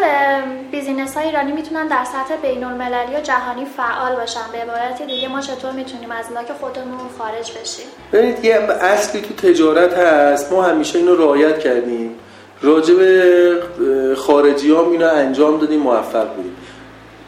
بیزینس 0.72 1.18
های 1.18 1.26
ایرانی 1.26 1.52
می‌تونن 1.52 1.88
در 1.88 2.04
سطح 2.04 2.36
بین 2.42 2.64
المللی 2.64 3.16
و 3.16 3.20
جهانی 3.20 3.66
فعال 3.66 4.16
باشن؟ 4.16 4.40
به 4.52 4.58
عبارت 4.58 5.02
دیگه 5.02 5.28
ما 5.28 5.42
چطور 5.42 5.72
می‌تونیم 5.72 6.12
از 6.12 6.32
لاک 6.32 6.52
خودمون 6.60 7.10
خارج 7.18 7.52
بشیم؟ 7.52 7.86
ببینید 8.14 8.46
یه 8.46 8.56
اصلی 8.82 9.22
تو 9.22 9.34
تجارت 9.34 9.94
هست. 9.94 10.52
ما 10.52 10.64
همیشه 10.64 11.00
اینو 11.00 11.16
رعایت 11.16 11.60
کردیم. 11.60 12.20
راجع 12.62 12.94
به 12.94 14.16
خارجی 14.18 14.72
هم 14.72 14.90
اینو 14.90 15.08
انجام 15.08 15.58
دادیم 15.60 15.80
موفق 15.80 16.36
بودیم. 16.36 16.58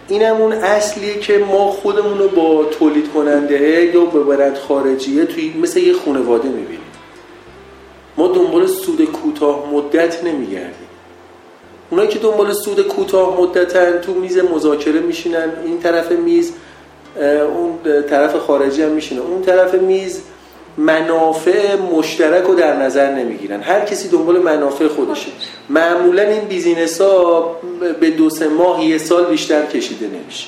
اینم 0.10 0.36
اون 0.36 0.52
اصلیه 0.52 1.20
که 1.20 1.38
ما 1.38 1.72
خودمون 1.72 2.17
رو 2.17 2.28
با 2.28 2.63
تولید 2.63 3.12
کننده 3.13 3.91
یا 3.93 4.06
به 4.06 4.20
برند 4.20 4.58
خارجیه 4.58 5.26
توی 5.26 5.54
مثل 5.62 5.80
یه 5.80 5.93
خانواده 5.93 6.50
می‌بینیم. 6.50 6.80
ما 8.17 8.28
دنبال 8.28 8.67
سود 8.67 9.06
کوتاه 9.06 9.74
مدت 9.74 10.24
نمیگردیم. 10.24 10.88
اونایی 11.89 12.10
که 12.10 12.20
دنبال 12.20 12.54
سود 12.54 12.82
کوتاه 12.82 13.41
مدتن 13.41 13.98
تو 13.98 14.13
میز 14.13 14.38
مذاکره 14.38 15.00
میشینن 15.00 15.52
این 15.65 15.80
طرف 15.80 16.12
میز 16.12 16.52
اون 17.56 18.04
طرف 18.10 18.36
خارجی 18.36 18.82
هم 18.82 18.91
میشینه. 18.91 19.22
اون 19.22 19.41
طرف 19.41 19.74
میز 19.74 20.22
منافع 20.78 21.76
مشترک 21.76 22.44
رو 22.44 22.56
در 22.56 22.84
نظر 22.84 23.16
نمی‌گیرن. 23.16 23.62
هر 23.62 23.80
کسی 23.80 24.08
دنبال 24.08 24.40
منافع 24.42 24.88
خودشه 24.88 25.28
معمولا 25.70 26.22
این 26.22 26.42
بیزینس 26.42 27.02
ها 27.02 27.56
به 28.00 28.10
دو 28.10 28.30
سه 28.30 28.48
ماه 28.48 28.86
یه 28.86 28.98
سال 28.98 29.26
بیشتر 29.26 29.66
کشیده 29.66 30.08
نمیشه. 30.08 30.48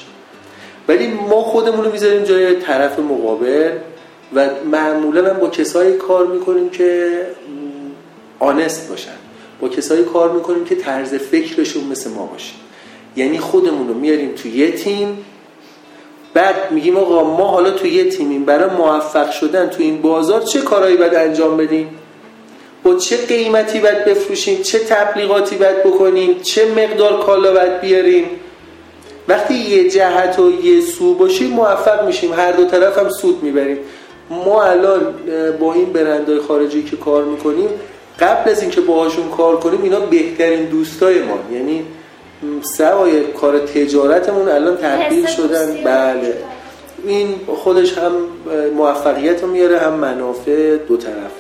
ولی 0.88 1.08
ما 1.08 1.42
خودمون 1.42 1.86
رو 1.86 1.92
می‌ذاریم 1.92 2.24
جای 2.24 2.56
طرف 2.56 3.00
مقابل 3.00 3.72
و 4.36 4.50
معمولا 4.72 5.34
هم 5.34 5.39
با 5.39 5.50
کسایی 5.50 5.94
کار 5.94 6.28
می‌کنیم 6.28 6.70
که 6.70 7.22
آنست 8.39 8.89
باشن. 8.89 9.12
با 9.62 9.70
کسایی 9.70 10.04
کار 10.04 10.32
می‌کنیم 10.32 10.65
که 10.65 10.76
طرز 10.76 11.13
فکرشون 11.13 11.84
مثل 11.84 12.10
ما 12.10 12.26
باشه. 12.26 12.54
یعنی 13.15 13.39
خودمون 13.39 13.88
رو 13.88 13.94
میاریم 13.94 14.32
تو 14.32 14.48
یه 14.50 14.72
تیم 14.72 15.26
بعد 16.34 16.56
میگیم 16.72 16.98
آقا 16.98 17.24
ما 17.24 17.48
حالا 17.48 17.72
تو 17.72 17.88
یه 17.88 18.10
تیمیم 18.10 18.46
برای 18.46 18.70
موفق 18.70 19.32
شدن 19.32 19.70
تو 19.70 19.84
این 19.84 20.02
بازار 20.02 20.42
چه 20.42 20.62
کارهایی 20.62 20.98
باید 20.98 21.15
انجام 21.15 21.58
بدیم؟ 21.58 21.88
با 22.84 22.96
چه 22.96 23.18
قیمتی 23.18 23.80
باید 23.80 24.06
بفروشیم؟ 24.06 24.62
چه 24.62 24.80
تبلیغاتی 24.80 25.56
باید 25.56 25.84
بکنیم؟ 25.84 26.39
چه 26.39 26.65
مقدار 26.65 27.20
کالا 27.20 27.54
باید 27.54 27.82
بیاریم؟ 27.82 28.26
وقتی 29.28 29.54
یه 29.54 29.89
جهت 29.89 30.39
و 30.39 30.65
یه 30.65 30.82
سو 30.82 31.13
باشیم 31.13 31.50
موفق 31.50 32.06
میشیم. 32.06 32.34
هر 32.34 32.52
دو 32.52 32.65
طرف 32.65 32.98
هم 32.98 33.10
سود 33.10 33.44
می‌بریم. 33.44 33.78
ما 34.30 34.63
الان 34.63 35.13
با 35.60 35.74
این 35.74 35.94
برندهای 35.94 36.39
خارجی 36.39 36.84
که 36.84 36.98
کار 36.98 37.24
می‌کنیم 37.24 37.70
قبل 38.20 38.52
از 38.52 38.62
اینکه 38.62 38.82
باهاشون 38.82 39.30
کار 39.30 39.60
کنیم 39.60 39.84
اینا 39.84 40.00
بهترین 40.00 40.65
دوستای 40.65 41.20
ما. 41.22 41.39
یعنی 41.54 41.86
سوای 42.62 43.23
کار 43.23 43.60
تجارتمون 43.60 44.49
الان 44.49 44.78
تبدیل 44.78 45.25
شدن. 45.25 45.84
بله. 45.84 46.38
این 47.04 47.36
خودش 47.47 47.97
هم 47.97 48.12
موفقیت 48.75 49.41
رو 49.41 49.47
میاره 49.47 49.80
هم 49.80 49.93
منافع 49.93 50.78
دو 50.78 50.97
طرف. 50.97 51.32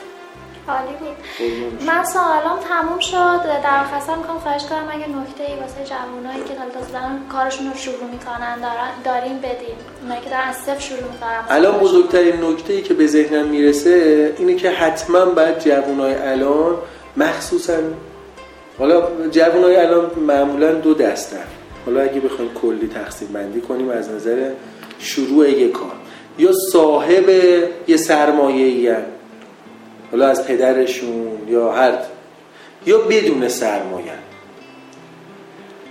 عالی 0.67 0.93
بود. 0.99 1.87
من 1.87 2.03
سوالام 2.03 2.59
تموم 2.69 2.99
شد. 2.99 3.61
در 3.63 3.81
آخر 3.81 4.15
می‌خوام 4.15 4.39
خواهش 4.39 4.65
کنم 4.65 4.87
اگه 4.91 5.05
نکته 5.07 5.43
ای 5.43 5.59
واسه 5.59 5.83
جوانایی 5.85 6.43
که 6.47 6.59
حالا 6.59 6.71
تازه 6.71 6.97
کارشون 7.31 7.67
رو 7.67 7.77
شروع 7.77 8.09
می‌کنن 8.11 8.57
دارین 9.05 9.37
بدین. 9.37 9.75
اونایی 10.01 10.21
که 10.21 10.29
دارن 10.29 10.47
از 10.49 10.55
صفر 10.55 10.79
شروع 10.79 11.11
می‌کنن. 11.11 11.43
الان 11.49 11.77
بزرگترین 11.77 12.43
نکته 12.43 12.73
ای 12.73 12.81
که 12.81 12.93
به 12.93 13.07
ذهنم 13.07 13.47
می‌رسه 13.47 14.35
اینه 14.37 14.55
که 14.55 14.69
حتما 14.69 15.25
باید 15.25 15.59
جوانای 15.59 16.15
الان 16.15 16.75
مخصوصا 17.17 17.73
حالا 18.79 19.07
های 19.63 19.75
الان 19.75 20.11
معمولا 20.27 20.71
دو 20.71 20.93
دستن. 20.93 21.43
حالا 21.85 22.01
اگه 22.01 22.19
بخوایم 22.19 22.51
کلی 22.53 22.87
تقسیم 22.87 23.27
بندی 23.33 23.61
کنیم 23.61 23.89
از 23.89 24.09
نظر 24.09 24.49
شروع 24.99 25.49
یک 25.49 25.71
کار. 25.71 25.91
یا 26.39 26.51
صاحب 26.71 27.29
یه 27.87 27.97
سرمایه 27.97 28.65
ای 28.65 28.95
حالا 30.11 30.27
از 30.27 30.47
پدرشون 30.47 31.27
یا 31.47 31.71
هر 31.71 31.93
یا 32.85 32.97
بدون 32.97 33.47
سرمایه 33.47 34.11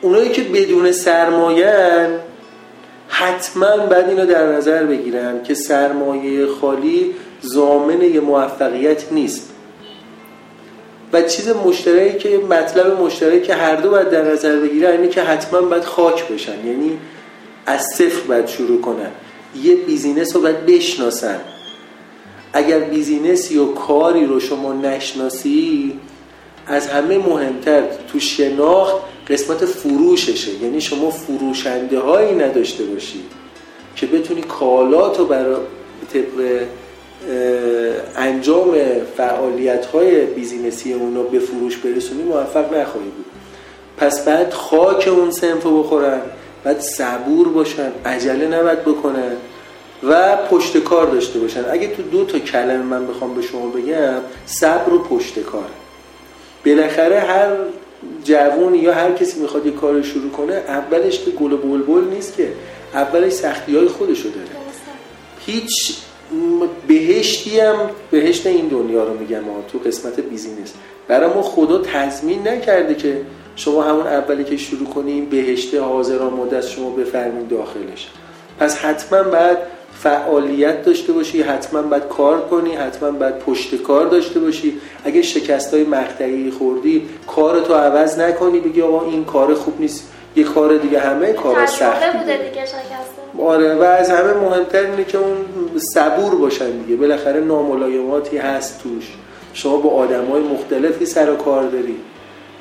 اونایی 0.01 0.29
که 0.29 0.43
بدون 0.43 0.93
سرمایه 0.93 2.09
حتما 3.09 3.77
باید 3.77 4.09
اینو 4.09 4.27
در 4.27 4.53
نظر 4.53 4.85
بگیرن 4.85 5.43
که 5.43 5.55
سرمایه 5.55 6.47
خالی 6.47 7.15
ضامن 7.41 8.03
یه 8.03 8.21
موفقیت 8.21 9.13
نیست. 9.13 9.51
و 11.13 11.23
چیز 11.23 11.49
مشترکی 11.49 12.19
که 12.19 12.39
مطلب 12.39 13.01
مشترکی 13.01 13.47
که 13.47 13.55
هر 13.55 13.77
دو 13.77 13.91
باید 13.91 14.11
در 14.11 14.23
نظر 14.23 14.57
بگیرن 14.57 14.93
اینه 14.93 15.09
که 15.09 15.23
حتما 15.23 15.61
باید 15.61 15.85
خاک 15.85 16.29
بشن. 16.29 16.67
یعنی 16.67 16.99
از 17.67 17.87
صفر 17.87 18.21
باید 18.29 18.47
شروع 18.47 18.81
کنن. 18.81 19.11
یه 19.63 19.77
business 19.77 20.37
رو 20.37 20.43
باید 20.43 20.67
بشناسن. 20.67 21.41
اگر 22.53 22.79
business 22.79 23.50
ی 23.50 23.59
و 23.59 23.67
کاری 23.67 24.27
رو 24.27 24.41
شما 24.41 24.73
نشناسی 24.73 25.93
از 26.67 26.87
همه 26.87 27.19
مهمتر 27.19 27.83
تو 28.13 28.21
شناخت 28.21 28.97
قسمت 29.29 29.65
فروششه. 29.65 30.51
یعنی 30.63 30.81
شما 30.81 31.11
فروشنده 31.11 31.99
هایی 31.99 32.35
نداشته 32.35 32.85
باشی 32.85 33.21
که 33.97 34.07
بتونی 34.07 34.41
کالات 34.41 35.19
رو 35.19 35.25
برای 35.25 35.57
انجام 38.17 38.75
فعالیت 39.17 39.87
های 39.87 40.27
بیزینسی 40.27 40.93
اون 40.93 41.23
به 41.33 41.39
فروش 41.39 41.77
برسونی 41.77 42.23
موفق 42.23 42.75
نخواهی 42.75 43.09
بود. 43.09 43.25
پس 43.97 44.25
بعد 44.25 44.53
خاک 44.53 45.09
اون 45.09 45.31
سنف 45.31 45.63
رو 45.63 45.83
بخورن 45.83 46.21
بعد 46.65 46.81
صبور 46.81 47.49
باشن 47.49 47.93
عجله 48.07 48.47
نباید 48.47 48.81
بکنن 48.85 49.33
و 50.03 50.37
پشت 50.37 50.79
کار 50.79 51.07
داشته 51.07 51.39
باشن. 51.39 51.65
اگه 51.71 51.89
تو 51.89 52.03
دو 52.03 52.25
تا 52.25 52.39
کلمه 52.39 52.83
من 52.83 53.07
بخوام 53.07 53.35
به 53.35 53.43
شما 53.43 53.67
بگم 53.67 54.21
صبر 54.47 54.93
و 54.93 54.99
پشت 54.99 55.39
کار. 55.39 55.69
بالاخره 56.67 57.21
هر 57.21 57.51
جوون 58.25 58.75
یا 58.75 58.95
هر 58.95 59.13
کسی 59.13 59.41
می‌خواد 59.41 59.67
یه 59.67 59.73
کار 59.73 60.03
شروع 60.03 60.31
کنه 60.31 60.55
اولش 60.55 61.19
که 61.19 61.31
گل 61.31 61.57
بلبل 61.57 62.05
نیست 62.15 62.37
که 62.37 62.53
اولش 62.95 63.33
سختی 63.33 63.77
های 63.77 63.89
خودشو 63.89 64.29
داره. 64.29 64.49
هیچ 65.47 65.97
بهشتی 66.89 67.61
هم 67.61 67.77
بهشت 68.11 68.47
این 68.47 68.69
دنیا 68.69 69.05
رو 69.05 69.19
میگم 69.19 69.43
تو 69.73 69.79
قسمت 69.79 70.21
بیزینس. 70.21 70.75
برای 71.09 71.35
ما 71.35 71.43
خدا 71.43 71.79
تضمین 71.79 72.49
نکرده 72.49 72.95
که 72.95 73.21
شما 73.57 73.83
همون 73.83 74.07
اولی 74.07 74.45
که 74.45 74.57
شروع 74.57 74.89
کنیم 74.89 75.25
بهشت 75.25 75.75
حاضران 75.75 76.33
مدت 76.33 76.67
شما 76.67 76.91
بفرمین 76.91 77.47
داخلش. 77.47 78.09
پس 78.59 78.77
حتما 78.77 79.23
باید 79.23 79.59
فعالیت 79.95 80.85
داشته 80.85 81.13
باشی 81.13 81.43
حتما 81.43 81.83
باید 81.83 82.09
کار 82.09 82.41
کنی 82.41 82.75
حتما 82.75 83.11
باید 83.11 83.39
پشت 83.39 83.83
کار 83.83 84.07
داشته 84.07 84.41
باشی. 84.41 84.81
اگه 85.05 85.23
شکست 85.23 85.75
های 85.75 85.85
مقطعی 85.85 86.51
خوردی 86.51 87.09
کارتو 87.27 87.75
عوض 87.75 88.19
نکنی 88.19 88.61
بگی 88.61 88.83
آقا 88.83 89.07
این 89.07 89.25
کار 89.25 89.55
خوب 89.55 89.81
نیست 89.81 90.13
یه 90.37 90.45
کار 90.45 90.77
دیگه 90.77 91.01
همه 91.01 91.33
کار 91.33 91.67
سخت. 91.67 92.17
بوده 92.17 92.37
دیگه 92.37 92.67
شکست. 92.67 93.18
آره 93.43 93.75
و 93.75 93.83
از 93.83 94.11
همه 94.11 94.33
مهمتر 94.33 94.83
اینه 94.83 95.05
که 95.05 95.19
اون 95.19 95.37
صبور 95.95 96.35
باشن 96.35 96.71
دیگه. 96.71 96.97
بالاخره 96.97 97.41
ناملایماتی 97.41 98.39
هست 98.39 98.83
توش. 98.83 99.17
شما 99.53 99.77
با 99.77 99.91
آدم 99.91 100.25
های 100.25 100.43
مختلفی 100.43 101.07
سر 101.07 101.35
کار 101.35 101.63
داری. 101.63 101.97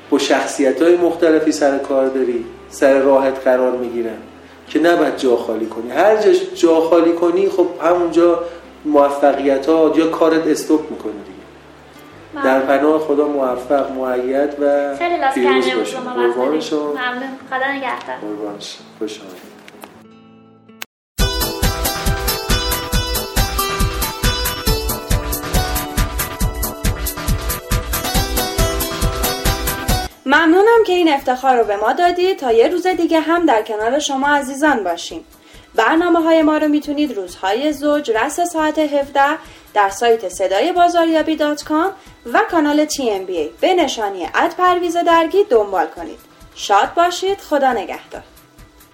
با 0.09 0.17
شخصیت 0.17 0.81
های 0.81 0.97
مختلفی 0.97 1.51
سر 1.51 1.77
کار 1.77 2.07
داری. 2.07 2.45
سر 2.69 2.99
راحت 2.99 3.39
قرار 3.43 3.77
می‌گیرن. 3.77 4.17
که 4.69 4.79
نباید 4.79 5.17
جا 5.17 5.35
خالی 5.35 5.65
کنی. 5.65 5.91
هر 5.91 6.15
جا 6.15 6.31
جا 6.55 6.81
خالی 6.81 7.13
کنی 7.13 7.49
خب 7.49 7.67
همونجا 7.81 8.43
موفقیت 8.85 9.65
ها 9.65 9.93
یا 9.95 10.07
کارت 10.07 10.47
استوب 10.47 10.91
می‌کنه 10.91 11.11
دیگه. 11.11 11.37
در 12.43 12.59
پناه 12.59 12.99
خدا 12.99 13.27
موفق 13.27 13.91
معید 13.91 14.49
و 14.59 14.95
پیروز 15.33 15.65
باشه 15.77 15.97
قربان 15.97 16.59
شما. 16.59 16.79
ممنون. 16.79 17.29
خدا 17.49 17.71
نگهدار. 17.71 18.15
قربان 18.21 18.55
خوش 18.99 19.19
که 30.87 30.93
این 30.93 31.13
افتخار 31.13 31.57
رو 31.57 31.63
به 31.63 31.75
ما 31.75 31.93
دادید 31.93 32.39
تا 32.39 32.51
یه 32.51 32.67
روز 32.67 32.87
دیگه 32.87 33.19
هم 33.19 33.45
در 33.45 33.61
کنار 33.61 33.99
شما 33.99 34.27
عزیزان 34.27 34.83
باشیم. 34.83 35.25
برنامه 35.75 36.19
های 36.19 36.41
ما 36.41 36.57
رو 36.57 36.67
می‌تونید 36.67 37.15
روزهای 37.15 37.73
زوج 37.73 38.11
رأس 38.11 38.39
ساعت 38.39 38.79
17 38.79 39.21
در 39.73 39.89
سایت 39.89 40.29
صدای 40.29 40.71
بازاریابی 40.71 41.35
dot 41.35 41.63
com 41.63 41.91
و 42.33 42.41
کانال 42.51 42.85
TMBA 42.85 43.49
به 43.61 43.73
نشانی 43.73 44.29
at 44.35 44.51
پرویز 44.57 44.97
درگی 44.97 45.43
دنبال 45.43 45.87
کنید. 45.87 46.19
شاد 46.55 46.93
باشید. 46.93 47.37
خدا 47.41 47.73
نگهدار. 47.73 48.36